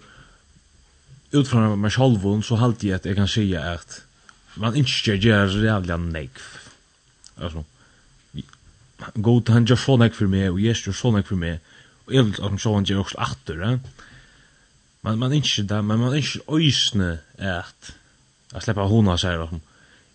[1.32, 4.02] utfra meg själv så halte jeg at jeg kan säga at
[4.60, 6.42] man ikke gjør göra så jävla nekv.
[7.36, 7.64] Alltså
[9.14, 11.60] god han gör sån nekv för mig och gör sån nekv för mig
[12.04, 13.78] och jag vill att så han gjør også atter Eh?
[15.00, 17.94] Man man ikke där men man ikke øysne at
[18.52, 19.60] jeg slipper hona seg og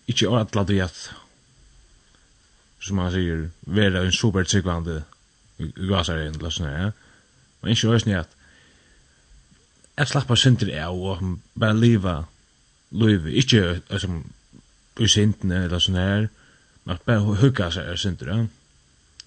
[0.06, 1.12] ikke att ladda at
[2.80, 5.02] som man sier vara en super supertryggande
[5.88, 6.82] gasare eller sån här.
[6.82, 6.92] Ja?
[7.62, 8.36] Og ikke høysni at
[9.98, 11.24] jeg slapper synder av og
[11.60, 12.14] bare liva
[12.90, 14.22] livet, ikke som
[15.00, 16.28] i syndene eller sånn her,
[16.88, 18.38] men bare hugga seg av synder, ja.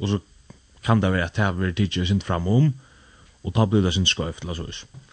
[0.01, 0.19] Og så
[0.83, 2.73] kan det være at det har tidsi synd fram om
[3.43, 5.03] og da blir det synd skøyft eller sånn.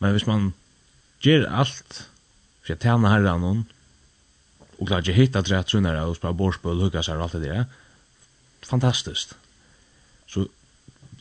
[0.00, 0.52] Men hvis man
[1.24, 2.04] gjør alt,
[2.62, 3.64] for jeg tjener herran noen
[4.78, 7.66] og klarer ikke hitta trett sunnere og spør borspøl, hugga seg og alt det der,
[8.64, 9.34] fantastiskt.
[10.30, 10.46] Så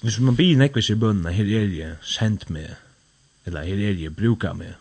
[0.02, 2.72] hvis man blir nekvis i bønna, her er jeg sendt med,
[3.46, 4.78] eller her er jeg bruka med,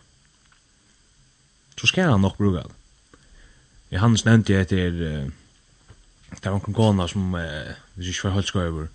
[1.79, 2.77] så skal han nok bruka det.
[3.91, 8.37] I hans nevnte jeg etter, uh, det var en kona som, uh, hvis ikke var
[8.39, 8.89] høytskøyver,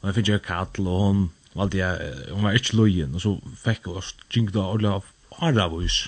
[0.00, 1.22] og jeg finner jeg kattel, og hun,
[1.54, 5.10] valgte jeg, uh, hun var ikke løyen, og så fikk hun stringda ordentlig av
[5.40, 6.02] haravois,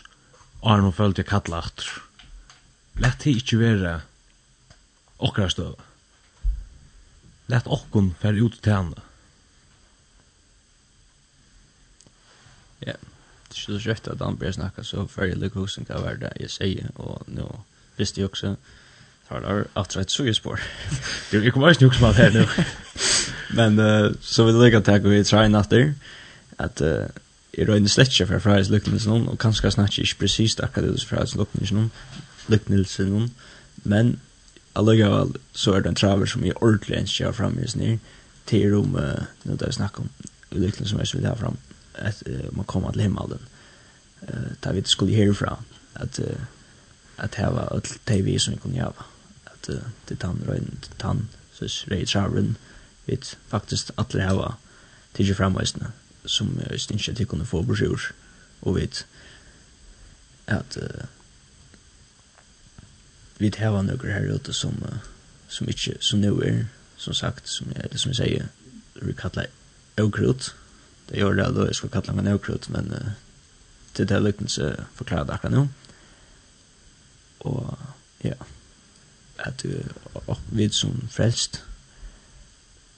[0.62, 1.90] og hun følte jeg kattel atter.
[3.02, 3.96] Lett det ikke være
[5.18, 5.74] okra støv.
[7.50, 9.11] Lett okkon fer ut til henne.
[12.87, 12.92] Ja.
[13.49, 16.90] Det skulle skjøtt att han börjar snacka så færre Leverkusen kan vara det jag säger
[16.94, 17.42] och nu
[17.97, 18.57] visste jag också
[19.27, 20.61] har det att rätt så ju spår.
[21.31, 22.47] Det kommer inte nog smalt här nu.
[23.51, 25.94] Men uh, så vill jag lägga tag och vi try not there.
[26.57, 27.05] Att uh,
[27.53, 31.35] i röjning släcker för Frajs Luknilsen och kanske snacka inte precis det akademisk för Frajs
[31.35, 31.90] Luknilsen
[32.47, 33.31] Luknilsen
[33.75, 34.20] men
[34.73, 37.99] allega så är det en traver som är ordentligt ens jag fram just nu
[38.44, 40.09] till rum uh, nu där vi snackar om
[40.51, 41.57] Luknilsen som jag vill ha fram
[41.98, 43.38] att man kommer till himmelen.
[44.20, 44.28] Eh
[44.61, 46.20] där vi skulle härifrån att
[47.16, 48.94] att ha all TV som vi kunde ha
[49.44, 49.70] att
[50.07, 52.57] det tan runt tan så Ray Charren
[53.04, 54.57] vet faktiskt alla ha
[55.12, 55.92] till framväsna
[56.24, 58.12] som just inte att kunde få brosjur
[58.61, 59.07] och vet
[60.46, 60.78] att
[63.38, 64.74] vi har några här ute som
[65.48, 68.48] som inte som nu är som sagt som jag som jag säger
[68.94, 69.46] vi kallar
[69.96, 70.54] ogrut
[71.09, 73.12] det gjør det, og jeg skal kalle meg nøkrut, men uh,
[73.95, 75.67] til det lykkens uh, forklarer det akkurat nå.
[77.45, 77.79] Og
[78.25, 78.38] ja,
[79.45, 79.75] at du,
[80.27, 81.62] og vi som frelst,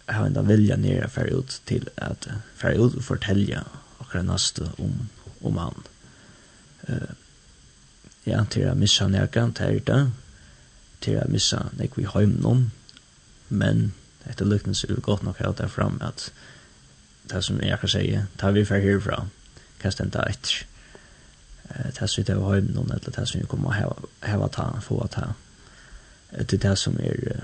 [0.07, 3.65] har enda vilja nere å fære ut til at fære ut og fortelle
[3.99, 5.09] akkurat neste om,
[5.43, 5.87] om han.
[6.87, 7.15] Uh,
[8.27, 10.01] ja, til å missa nærkan, til det,
[11.03, 12.69] til å missa nek vi heimnom,
[13.49, 13.91] men
[14.27, 16.31] etter lykkens er det godt nok her fram at
[17.31, 19.25] det som jeg kan si, tar vi fra herfra,
[19.81, 20.65] kan stenda etter.
[21.67, 25.01] Det som vi tar høyden noen, eller det som vi kommer å heva ta, få
[25.11, 25.33] ta.
[26.31, 27.43] Det er det som er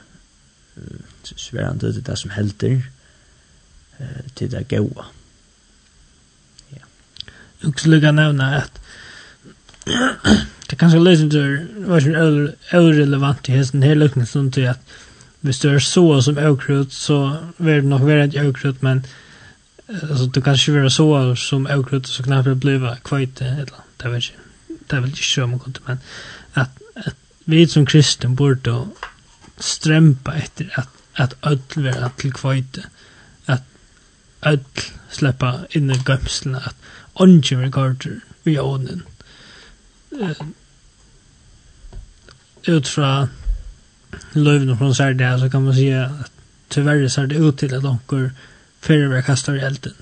[1.24, 2.82] sværende, det er det som helter,
[4.38, 5.04] det er det gode.
[6.72, 6.86] Ja.
[7.62, 8.80] Jeg kan lukke nevne at
[10.70, 14.94] det kanskje løsninger var ikke irrelevant i hesten her lukken, sånn til at
[15.42, 17.18] hvis du er så som økrut, så
[17.58, 19.10] vil det nok være et økrut, men det
[20.10, 24.24] alltså du kanske vill så som ökrut så knappt det blev kvite eller det vet
[24.30, 24.38] jag
[24.86, 25.98] det vill inte köra mot men
[26.52, 28.86] att, att vi som kristen borde
[29.58, 32.84] strempa efter att att öll vara till kvite
[33.46, 33.62] att
[34.42, 34.58] öll
[35.10, 36.76] släppa in i gömslen att
[37.12, 39.02] ongen regarder vi ånen
[40.12, 40.42] uh,
[42.62, 43.28] ut från
[44.32, 46.32] löven från Sardea så kan man si at
[46.68, 47.98] tyverre ser det ut till att de
[48.82, 49.94] fyrir vi kastar i elden.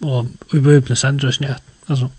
[0.00, 1.60] Og vi börjar öppna sandrösen igen.
[1.86, 2.10] Alltså,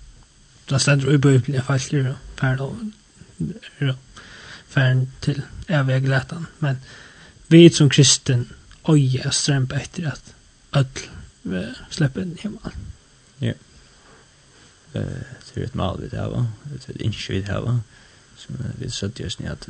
[0.69, 3.95] det ständer vi börjar öppna falskar och färden och
[4.67, 6.25] färden till eviga.
[6.59, 6.77] Men
[7.47, 8.49] vi som kristen
[8.83, 10.13] oja och strämpa efter
[10.71, 11.09] att
[11.45, 12.71] öll släpper i hemma.
[13.37, 13.53] Ja.
[14.93, 15.01] Eh,
[15.53, 16.47] det är ett mal vi det här va?
[16.63, 17.79] Det är ett inskjö vi det här va?
[18.37, 19.69] Som vi satt just ni att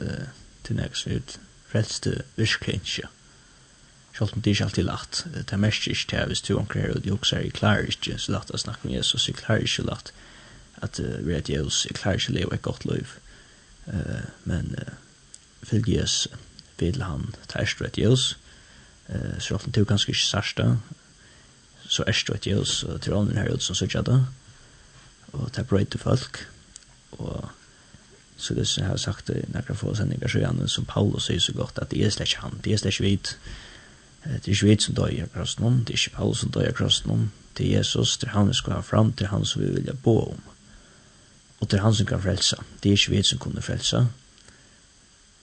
[0.62, 3.06] till nästa ut frälste virkelig.
[4.22, 5.28] Selv om det ikke alltid lagt.
[5.34, 8.32] Det er mest ikke til hvis du omkring og du også er klar ikke så
[8.36, 10.12] lagt å snakke med Jesus, jeg klarer ikke lagt
[10.86, 13.16] at uh, vi er til Jesus, jeg klarer ikke leve et godt liv.
[14.46, 14.94] Men uh,
[15.66, 16.28] fylg Jesus
[16.78, 18.38] vil han ta erst rett Jesus,
[19.10, 20.68] uh, så ofte du kanskje ikke sørste,
[21.90, 24.20] så erst rett Jesus til ånden her ut som sørger det,
[25.34, 26.46] og ta brøyt folk,
[27.18, 27.50] og
[28.38, 31.42] så det som jeg har sagt i noen få sendinger så gjerne som Paulus sier
[31.42, 33.36] så godt at det er slett ikke han, det er slett ikke vidt,
[34.24, 36.68] Det er ikke vi som døg av krossen om, det er ikke Paulus som døg
[36.68, 39.34] av krossen om, det er Jesus, det er han vi skal ha fram, det er
[39.34, 40.42] han som vi vilja bo om.
[41.60, 44.06] Og det er han som kan frelsa, det er ikke vi som kunne frelsa.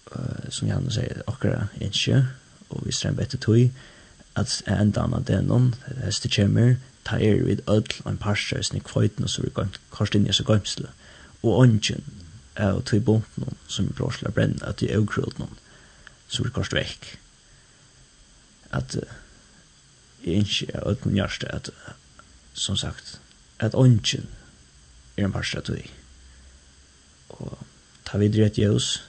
[0.08, 2.22] Uh, som Janne sier, akkurat ikke,
[2.70, 3.70] og vi stremmer etter tog,
[4.38, 8.84] at enda annan det noen, det heste kommer, ta er vid ødel og en parstreisning
[8.84, 9.52] kvøyten og så vi
[9.90, 10.90] kors inn i så gømsle.
[11.42, 12.04] Og ånden
[12.56, 15.56] er å tog bunt noen som vi bråsler brenne, at det er ukrød noen,
[16.28, 17.16] så vi kors vekk
[18.70, 18.96] at
[20.24, 21.70] jeg ikke er ut min hjerte at
[22.52, 23.20] som sagt
[23.58, 24.28] at ånden
[25.16, 25.70] er en parst at
[27.28, 27.58] og
[28.04, 29.02] ta videre et jøs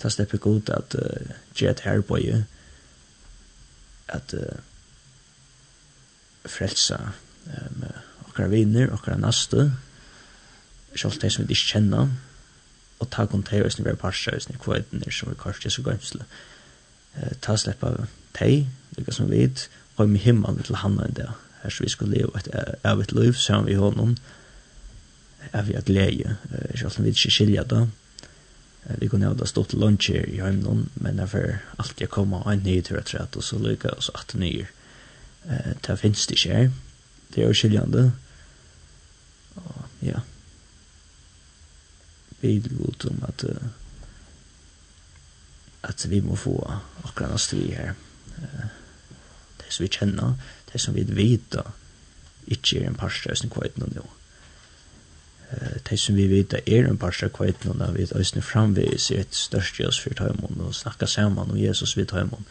[0.00, 2.42] ta steppet god at uh, et her på jo
[4.08, 4.58] at uh,
[6.46, 6.96] frelsa
[7.46, 7.84] um,
[8.28, 9.72] okkara viner, okkara naste
[10.96, 12.12] sjálft þeir som vi ikke kjenner
[13.00, 15.84] og ta kontakt hvis og snivere parst og snivere kvøyden som vi kanskje er så
[15.84, 16.28] gønsle
[17.40, 19.60] ta släppa tei, lika som vid,
[19.94, 21.32] och med himmelen till han en dag.
[21.62, 22.48] Här så vi skulle leva ett
[22.82, 24.16] evigt liv, så vi honom.
[25.50, 26.36] Är vi glädje,
[26.74, 27.88] så som vi inte skilja det.
[28.82, 32.82] Vi kunde ha stått lunch här i hemmen, men därför alltid jag kom en ny
[32.82, 34.66] tur att rätt och så lycka oss att ny.
[35.80, 36.70] Det finns det inte här.
[37.28, 38.10] Det är skiljande.
[40.00, 40.20] Ja.
[42.40, 43.44] Vi vill gå om att
[45.86, 46.56] at vi må få
[47.04, 47.94] akkurat oss vi her.
[49.60, 50.36] Det som vi kjenner,
[50.72, 51.56] det som vi vet
[52.46, 54.04] ikke er en parstrøsning kvart nå nå.
[55.86, 59.34] Det som vi vet er en parstrøsning kvart nå da vi øsne framvis i et
[59.34, 62.46] størst i oss for tøymon og snakka sammen om Jesus vid tøymon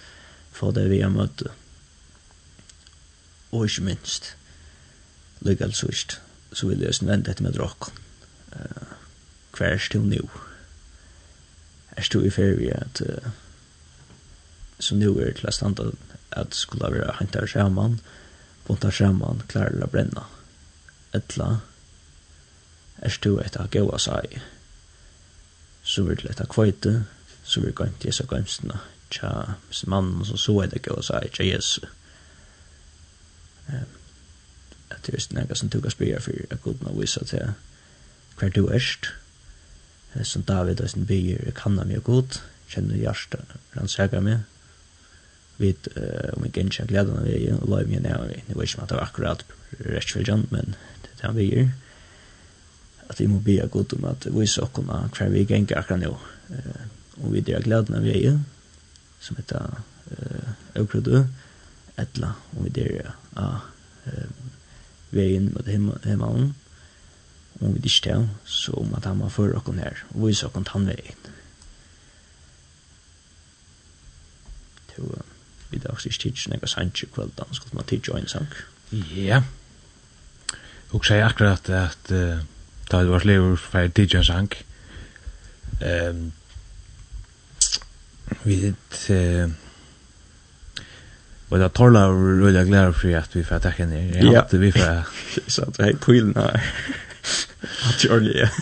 [0.55, 1.43] for det vi har møtt.
[3.51, 4.35] Og ikke minst,
[5.43, 6.19] lykke alt sørst,
[6.55, 7.91] så vil jeg øsne vente etter med drakk.
[9.55, 10.23] Hver er stil nå
[11.95, 13.31] er stod i ferie at uh,
[14.79, 15.91] som nu er til å standa
[16.35, 17.99] at skulle være hentar skjermann,
[18.67, 20.25] bunta skjermann, klarer å brenna.
[21.15, 21.61] Etla
[22.99, 24.39] er stod etter å gå av seg,
[25.85, 26.95] så vil det etter kvøyte,
[27.45, 28.81] så vil det gant Jesu gømstene.
[29.09, 31.85] tja mannen som så etter gå av seg, tja Jesu.
[33.69, 37.53] At det er noe som tog a spyrir for at Gud må vise til
[38.35, 39.13] hver du erst,
[40.23, 42.39] som David og sin byer kanna meg god,
[42.71, 44.45] kjenner hjertet, rannsaker meg,
[45.59, 45.87] vet
[46.35, 48.89] om jeg ikke kjenner gleden av veien, og løy meg ned, jeg vet ikke om
[48.89, 49.45] det var akkurat
[49.85, 51.69] rettfølgjan, men det er han byer,
[53.05, 56.13] at vi må be god om at vi så kunne hver vi ganger akkurat nå,
[57.21, 58.43] og vi drar gleden av veien,
[59.23, 59.77] som heter
[60.11, 61.23] uh, Økrødø,
[61.97, 63.71] etla, og vi drar av
[65.15, 66.53] veien mot himmelen,
[67.61, 70.67] om vi ikke det, så om at han var for okken her, og vise okken
[70.67, 71.31] tannveien.
[74.95, 75.21] Så
[75.69, 76.71] vi da også ikke tidsen jeg var
[77.13, 78.47] kveld, da skulle man tidsen en sang.
[79.15, 79.41] Ja.
[80.91, 82.39] Og sier akkurat at uh,
[82.91, 84.53] da det var lever for tidsen en sang,
[85.81, 86.31] um,
[88.43, 89.51] vi vet, uh,
[91.53, 94.15] Og da tåla og rulla glæra fri at vi får takka nir.
[94.17, 94.41] Ja.
[94.41, 95.11] At vi får...
[95.47, 96.71] Så at vi er pulna her.
[97.89, 98.49] At Jorli, ja.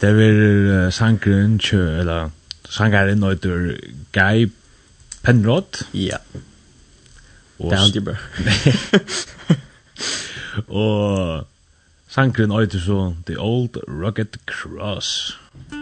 [0.00, 2.30] Det er sangren, eller
[2.70, 3.76] sangaren nøyder
[4.12, 4.50] Guy
[5.22, 5.84] Penrod.
[5.94, 6.16] Ja.
[7.58, 8.16] Det er han, bra.
[10.82, 11.46] Og
[12.08, 15.38] sangren nøyder så The Old Rugged Cross.
[15.72, 15.81] Ja.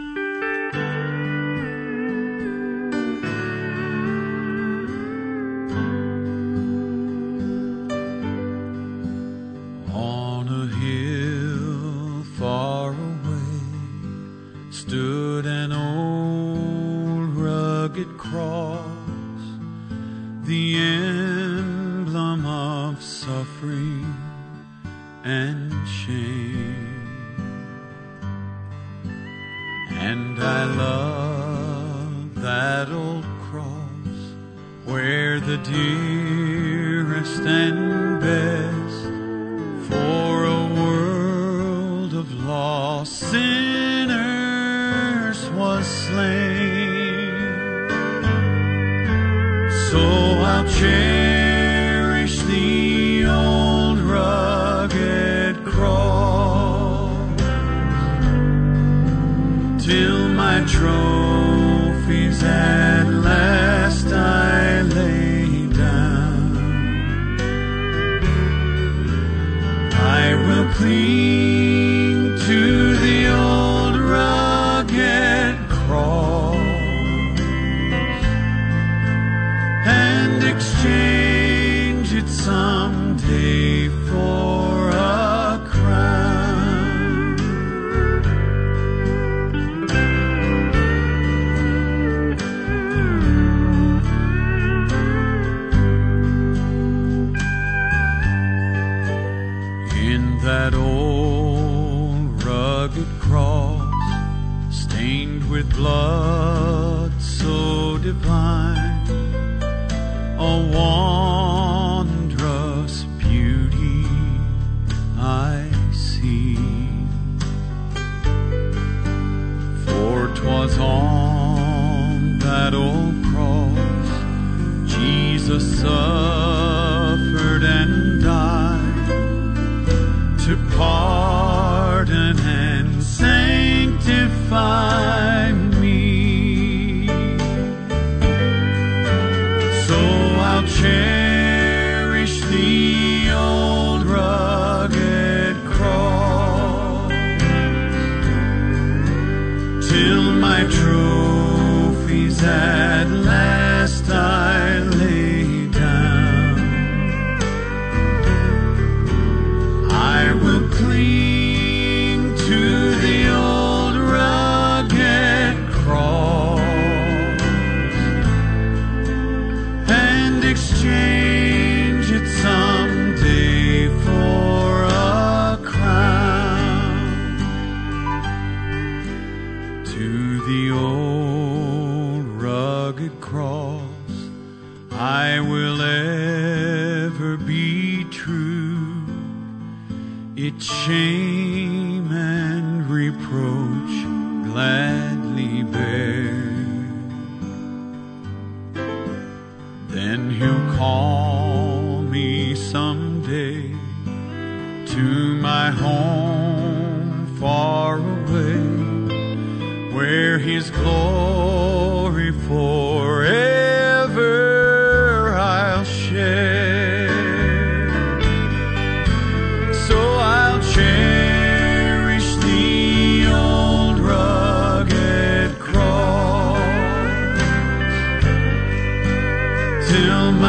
[108.13, 108.90] divine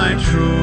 [0.02, 0.61] my true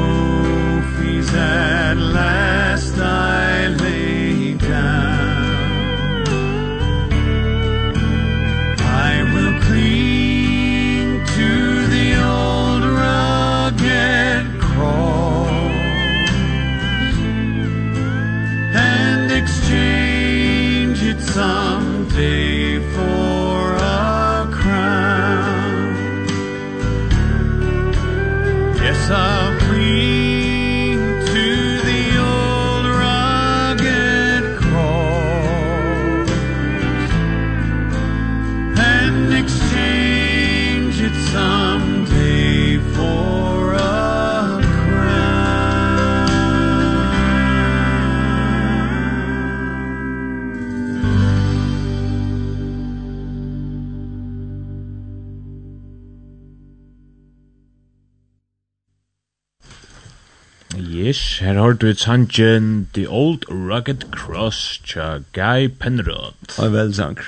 [61.78, 66.34] hørt vi sangen The Old Rugged Cross tja Guy Penrod.
[66.58, 67.18] Og vel sang.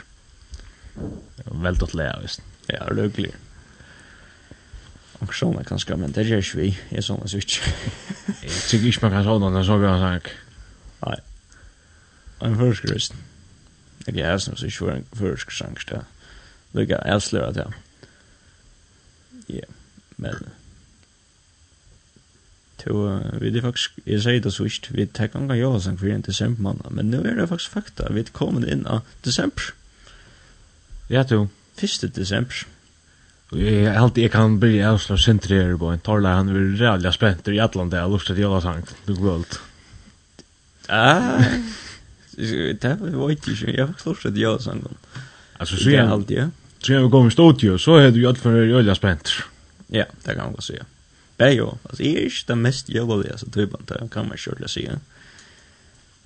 [1.46, 2.42] Veldig til lea, visst.
[2.66, 3.30] Ja, røglig.
[5.20, 6.68] Og sånn er kanskje, men det gjør ikke vi.
[6.90, 7.74] Jeg sånne så ikke.
[8.42, 10.30] Jeg tykker ikke man kan sånn, det er så bra sang.
[11.04, 11.18] Nei.
[12.48, 13.14] En førsker, visst.
[14.08, 16.08] Jeg er sånn, så ikke for en førsker sang, det er.
[16.80, 17.84] Ikke, jeg slår at jeg.
[19.60, 19.70] Ja,
[20.18, 20.50] men...
[22.80, 26.08] Så vi det faktisk, jeg sier det så ist vi tar kan jag sen för
[26.08, 29.74] inte december man men nå er det faktisk fakta vi kommer inn av desember.
[31.10, 31.48] Ja du,
[31.82, 32.66] 1.
[33.52, 37.48] Jeg er alltid, jeg kan bli avslå centrerad på en torla han er reallig spent
[37.48, 39.60] i Atlanta och lust att göra sang, Du gult.
[40.88, 41.42] Ah.
[42.80, 44.86] Det var inte så jag faktiskt lust att göra sånt.
[45.58, 46.50] Alltså så er är alltid, ja.
[46.78, 49.30] Så jag går i studio så er du ju att för reallig spent.
[49.86, 50.84] Ja, det kan man godt säga
[51.40, 51.78] bäjo.
[51.82, 55.00] Alltså är inte den mest jolliga så typen där kan man själv säga.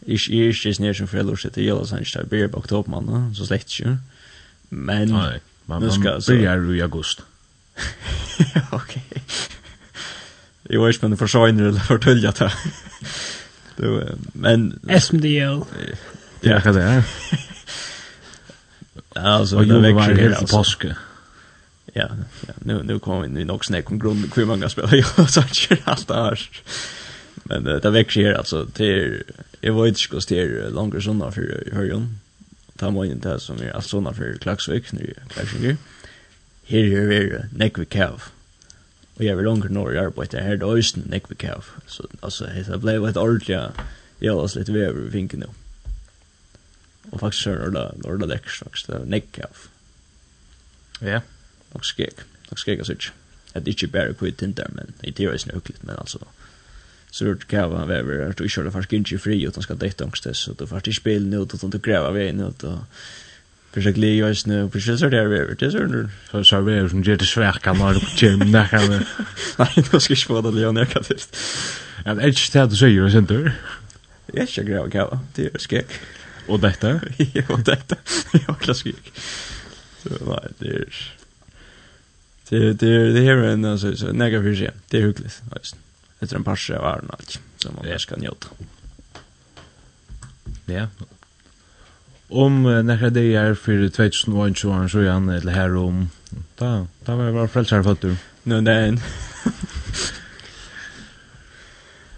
[0.06, 3.34] Ich ich ist nicht schon für Lust der Jolas an Stadt Bier på Oktober man
[3.34, 3.86] så släkt ju.
[4.68, 7.22] Men Nej, man ska så i augusti.
[8.72, 9.02] Okej.
[10.62, 12.52] Jag vet inte för så eller fortälja det.
[13.76, 15.60] Du men SMDL.
[16.40, 17.04] Ja, kan det.
[19.14, 20.94] Alltså, jag växer här på påsken
[21.94, 22.08] ja,
[22.46, 25.78] ja, nu, nu kommer vi nog snäck om grund hur många spelar jag så kör
[25.84, 26.50] allt det här.
[27.34, 29.22] Men det växer här alltså till
[29.60, 32.18] jag var inte skulle till längre såna för hörjon.
[32.76, 35.76] Ta mig inte det som är alltså såna för Klaxvik nu kanske.
[36.66, 38.22] Här är vi näck vi kav.
[39.14, 41.64] Och jag vill långt norr jag på det här då östen näck vi kav.
[41.86, 43.60] Så alltså det blev ett ordentligt
[44.18, 45.48] jag var lite vi över vinkeln nu.
[47.10, 49.56] Och faktiskt så är det då det läcker faktiskt neck kav.
[51.00, 51.06] Ja.
[51.06, 51.22] Yeah
[51.74, 53.12] nok skrek, nok skrek oss ikke.
[53.54, 56.18] At ikke bare kvitt tinter, men i tida er snøkligt, men altså,
[57.14, 58.30] så rör det kava vever.
[58.30, 61.26] Att du kör fast inte fri utan ska dejta ångst så du fast i spel
[61.26, 62.78] nu utan du gräva vägen ut och
[63.72, 65.56] försöka ligga i snö och försöka så där vever.
[65.58, 68.66] Det är så så så vever som ger det svär kan man på gym där
[68.66, 68.98] kan vi
[69.58, 71.02] nej då ska jag spela Leon jag kan
[72.04, 73.52] det er ikke det du sier, sen du?
[74.34, 75.20] Jag ska gräva kava.
[75.36, 75.86] Det är skräck
[76.48, 77.00] och detta
[77.48, 77.96] och detta
[78.46, 79.12] jag skek.
[80.02, 81.14] så nej det är
[82.48, 84.70] det det det här är en så så näga för sig.
[84.88, 85.42] Det är hyggligt.
[85.52, 85.76] Alltså.
[86.20, 87.98] är en pass av Arnold som man yeah.
[87.98, 88.48] ska njuta.
[90.66, 90.88] Ja.
[92.28, 96.10] Om uh, det är för 2021 så är han eller här om.
[96.56, 98.16] Ta ta var var frälsar för du.
[98.42, 98.98] Nej nej.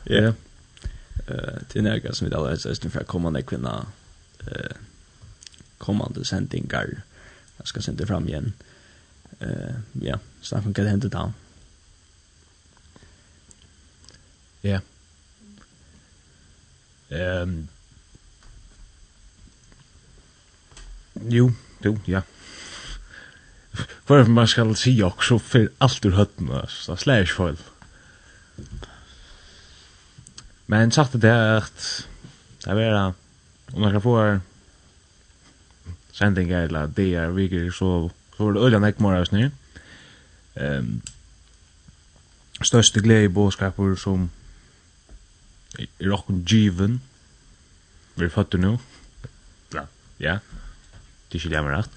[0.05, 0.33] Ja.
[1.27, 3.87] Eh till näga som vi alla är så för kommande kvinna
[4.47, 4.77] eh
[5.79, 7.03] kommande sändningar.
[7.57, 8.45] Jag ska sända fram igen.
[8.45, 8.53] Eh
[9.41, 11.35] eh ja, Staffan kan hända down.
[14.61, 14.81] Ja.
[17.09, 17.69] Ehm
[21.29, 22.23] Jo, jo, ja.
[24.05, 27.57] För man ska se också för alt ur høttene, så slash fall.
[30.67, 32.07] Men sagt det er at
[32.65, 33.13] det er är
[33.73, 34.41] om man kan få
[36.13, 39.51] sändningar eller det er vilket så Så var det øyla nekk mora nu.
[40.61, 41.03] Um,
[42.63, 44.31] største glede i båskapur som
[45.79, 47.01] er okkun given.
[48.17, 48.79] Vi er fattu nu.
[49.75, 49.87] Ja,
[50.21, 50.39] ja.
[51.33, 51.97] Det skilja meg rett.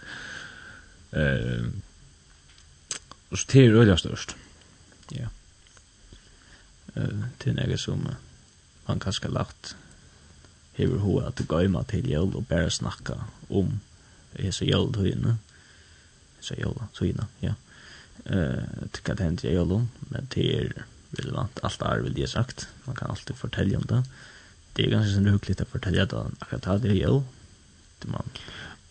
[1.11, 1.81] Um,
[3.35, 4.35] så det er øyla størst.
[5.11, 5.27] Ja.
[6.95, 8.07] Uh, det er nekk som
[8.87, 9.75] man kanskje lagt
[10.79, 13.19] hever hoa at gøyma til jøl og bare snakka
[13.49, 13.81] om
[14.39, 15.35] hese jøl tøyene.
[15.35, 15.48] Ja
[16.39, 17.53] så jolla så ina ja.
[18.25, 20.73] Eh tycker det händer jolla men det är
[21.11, 21.59] relevant.
[21.63, 22.67] Allt är väl det sagt.
[22.83, 24.03] Man kan alltid fortälja om det.
[24.73, 27.23] Det är ganska så hyggligt att fortälja det akkurat det är
[27.99, 28.29] det man.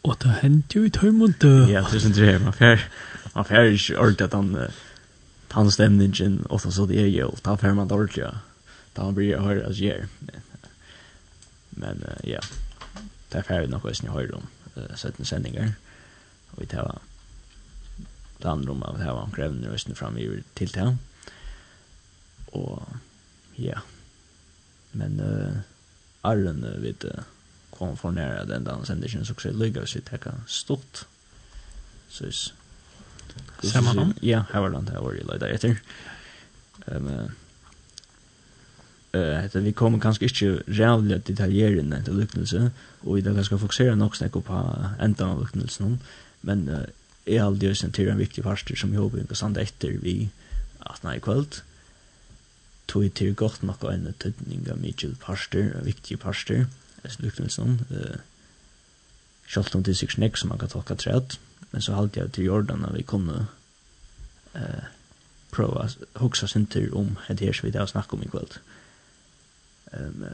[0.03, 2.88] Och det händer ju i tömund ja det är inte det man fär
[3.34, 4.68] man fär är ordentligt att han
[5.49, 8.34] han stämningen och så det är jolla ta fär man ordentligt ja.
[8.92, 10.09] Ta blir hör as ger
[11.70, 12.40] men ja.
[13.28, 14.46] Det är färdigt nog att ni hör om
[14.96, 15.72] sätten sändningar.
[16.51, 16.99] Och vi tar
[18.43, 20.89] det andre om at det var omkring røstene og frem i til det.
[22.53, 22.82] Og
[23.59, 23.80] ja,
[24.93, 25.59] men uh,
[26.24, 27.24] Arlen uh, vet uh,
[27.78, 31.07] kom for nære den dagen sender ikke en suksess lykke hvis vi tenker stort.
[32.09, 32.55] Så hvis...
[33.62, 34.14] Ser man navn?
[34.22, 35.76] Ja, her var det her var det løyda etter.
[36.86, 37.30] Um, uh,
[39.14, 42.70] eh uh, vi kommer kanskje ikke rævlig detaljerende til lyknelse,
[43.03, 44.62] og vi da kanskje fokusere nok snakk på
[45.03, 46.01] enda av lyknelsen,
[46.43, 46.84] men uh,
[47.29, 50.31] er aldri just en till en viktig parster som jobber och sånt etter vi
[50.81, 51.62] at nei kvöld
[52.87, 56.66] tog til godt nok en tydning av Mitchell parster en viktig pastor
[57.05, 58.18] så lyckades som eh
[59.49, 61.39] Sjalt om det sig snäck som man kan tolka trätt.
[61.70, 63.47] Men så halte jeg til Jordan at vi kunde
[64.55, 64.85] eh,
[65.51, 68.59] prova huxa sinter om det her som vi da snackar om i kvöld
[69.93, 70.26] Um,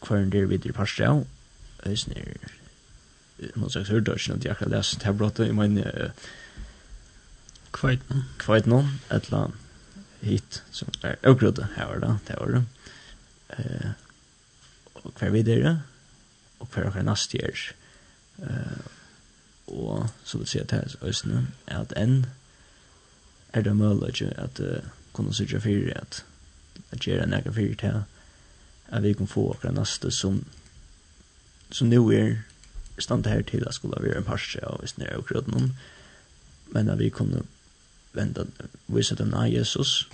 [0.00, 1.24] Kvarn där vid det parstra.
[1.82, 2.36] Ösner
[3.54, 5.48] man sagt hur då inte jag kan läsa det här brottet.
[5.48, 5.84] I min
[7.70, 9.52] kvart nu kvart nu ett land
[10.20, 12.64] hit som är okruttet här var det det var det.
[13.48, 13.90] Eh
[14.92, 15.80] och kvar vidare
[16.58, 17.58] och kvar kan nästa år
[18.42, 18.78] eh
[19.64, 22.26] och så vill säga att här ösnen är att en
[23.52, 24.60] är det möjligt att
[25.12, 26.24] kunna söka för att
[26.90, 28.02] att göra några för det här.
[28.88, 30.44] Att vi kan få åkra nästa som
[31.70, 32.42] som nu är
[32.98, 35.72] stand her til at skulle være en parse av hvis nere og noen
[36.72, 37.42] men at vi kunne
[38.12, 38.46] vente
[38.86, 40.08] vise dem av Jesus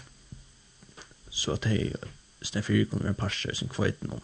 [1.31, 1.93] så at hei
[2.43, 4.23] Stefyr kunne være en parse som kveit noen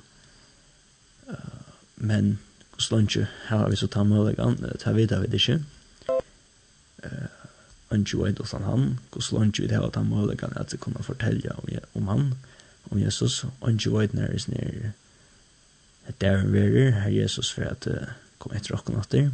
[1.29, 1.63] uh,
[1.97, 2.39] men
[2.79, 5.65] slunge har vi så ta muligan ta vidare vi det ikke.
[7.03, 7.45] eh
[7.95, 11.69] anju vet utan han gå slunge vid har ta muligan att det kommer fortälja om
[11.93, 12.35] om han
[12.91, 13.45] om Jesus.
[13.61, 14.93] Anju vet när is near
[16.07, 18.09] at en är her Jesus for at uh,
[18.45, 19.31] kom etter okken atter,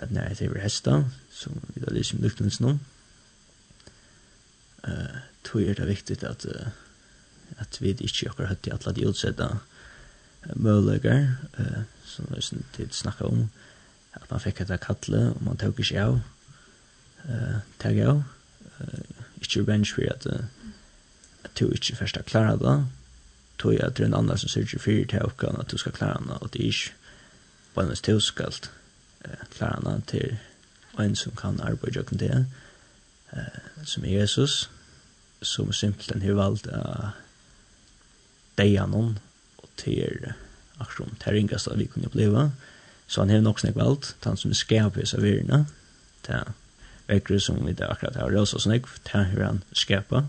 [0.00, 1.02] at når jeg vi hesta,
[1.32, 2.78] som vi da lyser med luktens nå.
[4.82, 6.72] Uh, tog er det viktig at, uh,
[7.60, 12.40] at vi ikke akkurat høtt i alle de utsetta uh, møleger, uh, som vi
[12.74, 13.44] tid snakka om,
[14.16, 16.18] at man fikk etter kattle, og man tog ikke av,
[17.28, 18.24] uh, tog av,
[18.80, 20.72] uh, ikke revenge for at, uh,
[21.44, 22.80] at du ikke først har klaret det,
[23.60, 26.40] tog jeg til en annen som sørger fyrir til oppgaven at du skal klare henne,
[26.40, 27.01] og det er ikke
[27.74, 28.70] Buenos Teuskalt
[29.56, 30.38] klarna til
[31.00, 32.46] en som kan arbeide jokken det,
[33.84, 34.70] som er Jesus,
[35.42, 37.12] som simpelthen har valgt av
[38.58, 39.16] deia noen,
[39.62, 40.32] og til
[40.82, 42.50] akkurat terringast at vi kunne oppleva,
[43.06, 45.64] så han har nok snakk valgt, han som er skapet seg virna,
[46.26, 46.52] til
[47.08, 50.28] vekkere som vi da akkurat har røst og snakk, til har han skapet,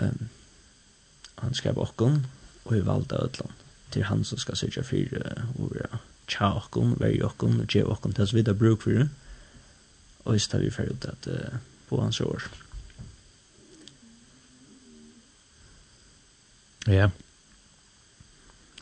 [0.00, 0.28] um,
[1.40, 2.22] han skapet okken,
[2.64, 3.59] og vi valgte av utlån
[3.92, 8.14] til han som skal sørge for uh, å tja okkon, veri okkon, og tje okkon,
[8.14, 9.08] til vi videre bruk for det.
[10.24, 12.46] Og så tar vi ferdig ut at uh, på hans år.
[16.88, 17.10] Ja.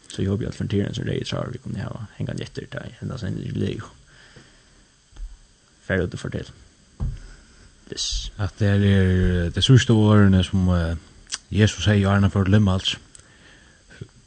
[0.09, 2.69] Så jeg håper at for tiden som det er så vi kunne ha hengen etter
[2.73, 3.91] deg, enda sen i leo.
[5.85, 6.49] Fer ut og fortell.
[7.89, 8.33] Yes.
[8.37, 10.97] At det er det sørste årene som uh,
[11.51, 12.97] Jesus sier i Arne for Limmals.
[12.99, 13.08] Mm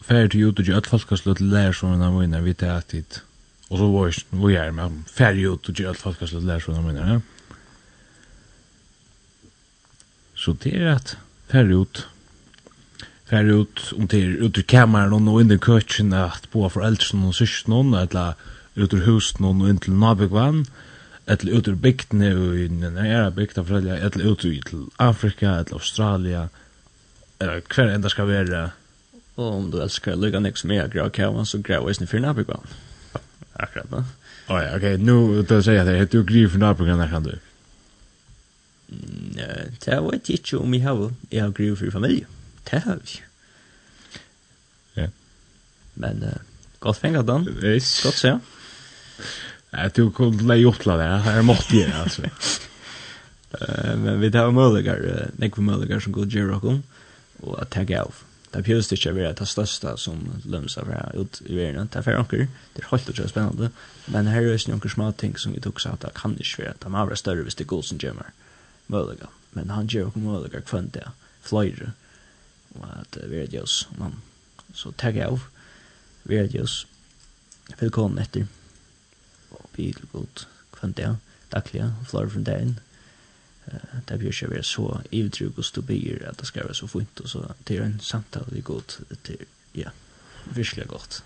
[0.02, 3.22] färd ut och gjort folkaslut lär som när vi när vi tar att
[3.68, 7.22] och så var vi er med färd ut och gjort folkaslut lär som när Ja.
[10.36, 12.08] så det er at färd ut
[13.30, 17.36] färd ut om till ut ur kammaren og inn i köken att på föräldrarna och
[17.36, 18.34] syskonen eller
[18.76, 20.66] ut ur huset någon och in till nabokvann
[21.26, 25.60] eller ut ur bygdene og inn i den nære bygda foreldre, eller ut til Afrika,
[25.60, 26.47] eller Australia,
[27.39, 28.70] eller hver enda skal være
[29.42, 32.68] Og om du elsker lykka nek som jeg grav kavan, så grav eisen fyrir nabikvann.
[33.62, 34.04] Akkurat da.
[34.52, 37.34] Oi, ok, nu da sier jeg det, heter du griv for nabikvann kan du?
[38.92, 39.50] Nei,
[39.82, 42.28] det var ikke ikke om jeg har, jeg har griv for familie.
[42.70, 43.22] Det har vi.
[45.00, 45.08] Ja.
[45.96, 46.42] Men, uh,
[46.84, 47.48] godt fengat den.
[47.64, 47.94] Yes.
[48.04, 48.36] Godt se.
[49.72, 52.28] Nei, du kom til å gjotla det, her måtte jeg, altså.
[54.04, 55.02] Men vi tar møllegar,
[55.39, 58.20] nekve møllegar som går gjerra og at tagga av
[58.52, 61.88] det pjøst ikke å være det største som lømser fra ut i verden.
[61.88, 63.70] Det er for anker, det er helt utrolig spennende,
[64.12, 66.66] men her er det noen små ting som vi tok seg at det kan ikke
[66.66, 68.34] være, det må være større hvis det er god som kommer.
[68.91, 69.30] Mølige.
[69.56, 71.08] Men han gjør ikke mølige kvendt det,
[71.47, 71.93] fløyre,
[72.76, 73.86] og at vi er det oss.
[73.99, 74.20] Man.
[74.76, 75.47] så takk jeg av,
[76.24, 76.86] vi er det oss,
[77.80, 78.47] velkommen etter,
[79.56, 80.45] og vi er det god
[80.76, 81.16] kvendt det,
[81.52, 82.80] daglige, fløyre fra dagen,
[84.09, 87.30] det blir ikke være så ivdrug og stubier at det skal være så fint og
[87.30, 88.82] så det er en samtale vi går
[89.24, 89.45] til,
[89.76, 89.89] ja,
[90.45, 91.24] virkelig godt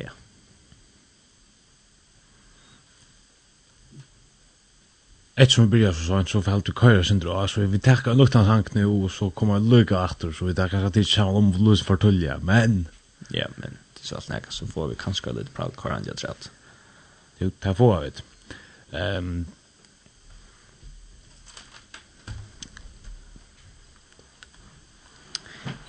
[0.00, 0.08] ja
[5.40, 8.84] Ett vi börjar så sånt så får du sen då så vi takkar luktanshank nu,
[8.84, 12.38] och så kommer lukka efter så vi tar kanske till chans om lust för tulja
[12.38, 12.88] men...
[13.30, 16.14] Ja, men det er så alt nekka, så får vi kanske litt prat køyra andja
[16.14, 16.50] trett.
[17.40, 18.10] Jo, det får vi.
[18.98, 19.46] Ehm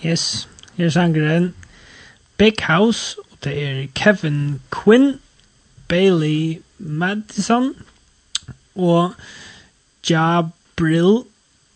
[0.05, 1.53] Yes, her er sangeren
[2.37, 5.19] Big House, og det er Kevin Quinn,
[5.87, 7.75] Bailey Madison,
[8.75, 9.13] og
[10.09, 11.23] Jabril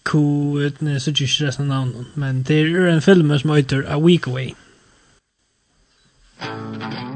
[0.04, 4.00] Ku, ne, så ikke resten av navnet, men det er en film som heter A
[4.00, 4.54] Week Away.
[6.38, 7.15] Thank.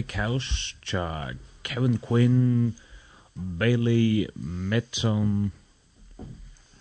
[0.00, 1.32] Bakehouse tja
[1.62, 2.74] Kevin Quinn,
[3.36, 5.52] Bailey Madison,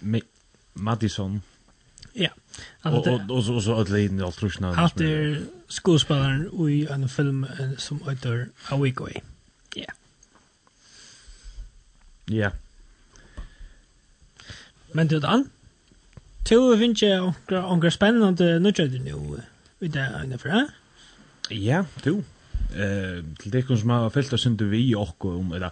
[0.01, 0.20] Ma
[0.74, 1.43] Madison.
[2.15, 2.30] Ja.
[2.84, 4.78] og, og, så så att leden allt tror snart.
[4.78, 7.45] Att det skådespelaren i en film
[7.78, 9.22] som heter A Week Away.
[9.76, 9.91] Ja.
[12.28, 12.49] Ja.
[14.93, 15.49] Men det an?
[16.45, 19.41] Tu finns ju några spennende nyheter nu.
[19.80, 20.67] Vi där inne för.
[21.49, 22.24] Ja, du
[22.74, 25.72] eh til det som har fyllt oss inte vi och om eller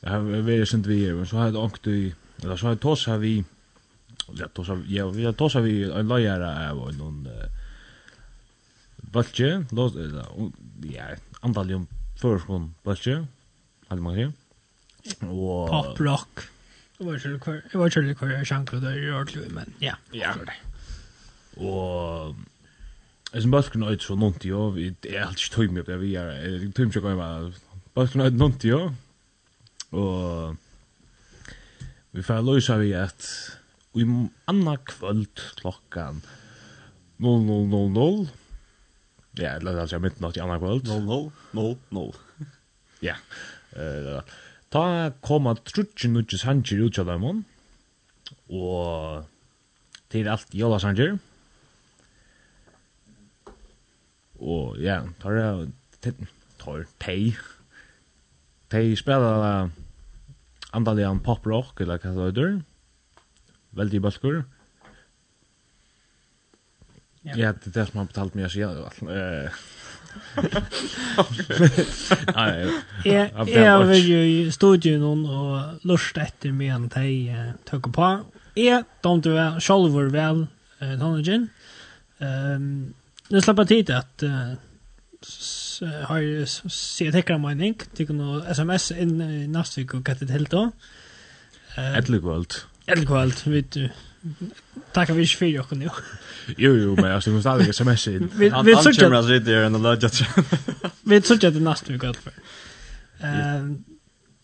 [0.00, 3.06] jag har varit sunt vi men så har det ångt i eller så har tos
[3.06, 3.44] har vi
[4.38, 7.28] ja tos ja vi tos har vi en lojara av någon
[10.82, 11.04] ja
[11.40, 11.86] andalium
[12.20, 13.26] förskon bulge
[13.88, 14.32] hade man ju
[15.22, 16.50] og pop rock
[16.98, 19.94] Det var ikke kvar, det var kjærlig kvar, jeg kjærlig kvar, jeg men ja.
[20.16, 20.32] Ja.
[21.60, 22.36] Og
[23.36, 26.94] Alltså balken är så nånt jag er är ikke stöj med det vi är tömt
[26.94, 27.52] jag kommer
[27.94, 28.94] balken är nånt jag
[29.92, 30.56] Og...
[32.12, 33.26] vi får lösa vi at...
[33.94, 34.04] i
[34.46, 36.22] anna kvöld klockan
[37.18, 38.28] 00.00
[39.36, 40.88] Ja, eller det er midnatt i anna kvöld.
[40.88, 42.04] No, no, no, no.
[43.04, 43.16] Ja.
[44.72, 47.44] Ta koma trutsi nutsi sanger ut av dem,
[48.48, 49.26] og
[50.08, 51.18] til alt jólasanger,
[54.40, 55.38] Og ja, tar
[56.04, 56.14] det
[56.60, 57.36] tar tei.
[58.72, 59.70] Tei spelar
[60.76, 62.60] andalian poprock eller hva det er.
[63.76, 64.44] Veldig balkur.
[67.26, 68.60] Ja, det er det som har betalt meg å si.
[68.62, 68.70] Jeg
[73.82, 77.32] var jo i studien og lust etter med en teg
[77.66, 78.12] tøkker på.
[78.56, 79.34] Jeg domte
[79.64, 80.46] selv var vel
[80.78, 81.50] tannegjen.
[82.22, 82.94] Um,
[83.28, 84.54] Det slapp av tid at uh,
[86.06, 87.74] har sett häckra mening.
[87.96, 90.70] Det noe sms inn i nästa vecka och kattet helt då.
[92.86, 93.88] Eller kvalt, vet du.
[94.92, 95.90] Tackar vi ikke för dere nå.
[96.62, 98.28] Jo, jo, men jeg synes måste aldrig sms inn.
[98.38, 100.22] Vi söker att det är en lödjat.
[101.02, 102.32] Vi söker att det nästa vecka allt för.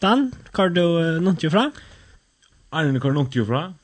[0.03, 1.69] Dan, hva har du nått jo fra?
[2.73, 3.75] Arne, kan du nånt jo fra?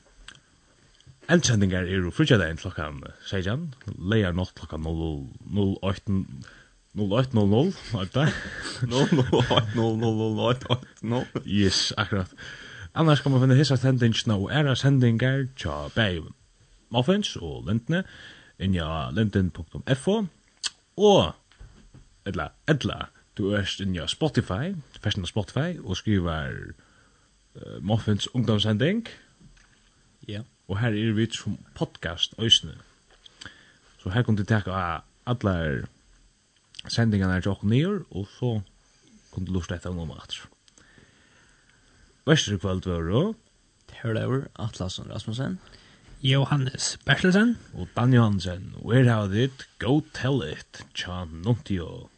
[1.29, 3.67] Eldsendingar er jo frutjadegin klokkan 16,
[4.01, 6.25] leia nått klokkan 08.00,
[6.97, 7.69] 08.00,
[7.99, 8.23] oita.
[8.89, 12.33] 08.00, Yes, akkurat.
[12.97, 16.25] Annars kan man finne hissa sendingsna og era sendingar tja bæg
[16.89, 18.01] Muffins og Lindne,
[18.57, 20.25] inja linden.fo,
[20.97, 21.33] og,
[22.25, 26.73] edla, edla du erst inja Spotify, festen av Spotify, og skriver
[27.53, 29.05] uh, Muffins ungdomssending.
[30.25, 30.41] Ja.
[30.41, 32.77] Yeah og her er vi som podcast øysene.
[33.99, 35.87] Så her kunne du teka av alle
[36.87, 38.59] sendingene her til åkken nyer, og så
[39.33, 40.37] kunne du lort etter noen mat.
[42.29, 43.25] Vestre kvöld var det
[43.89, 45.59] Terlaur Atlasson Rasmussen.
[46.21, 47.57] Johannes Bertelsen.
[47.73, 48.75] Og Dan Johansen.
[48.83, 49.67] Where how it?
[49.79, 50.85] go tell it?
[50.93, 52.09] Tja, nontio.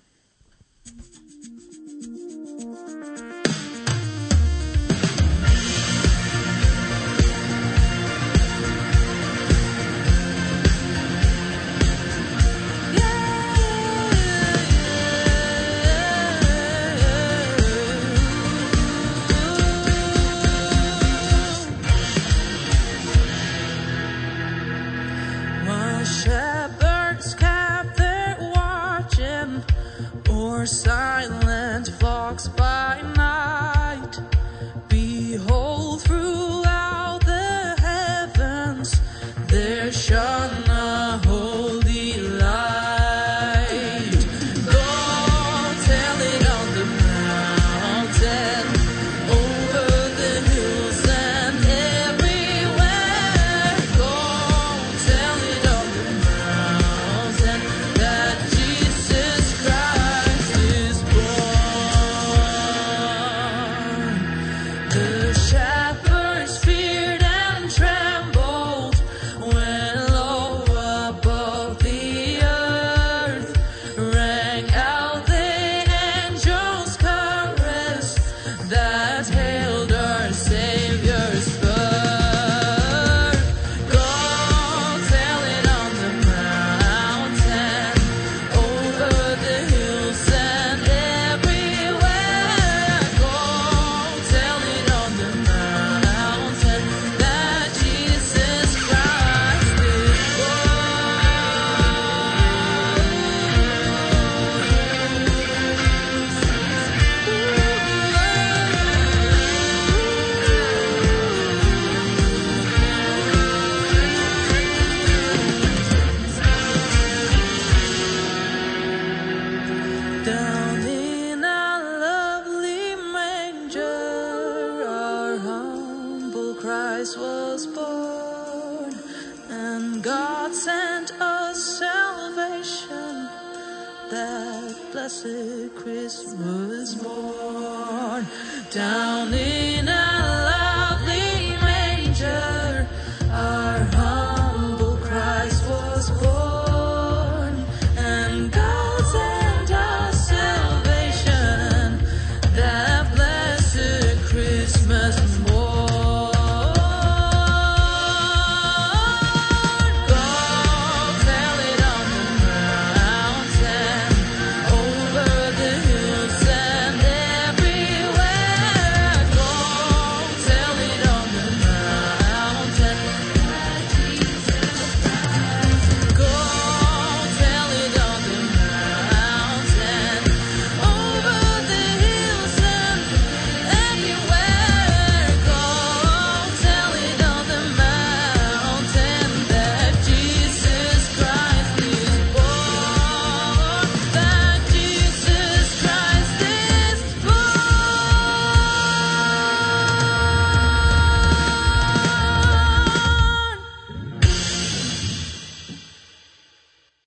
[30.61, 31.40] your silence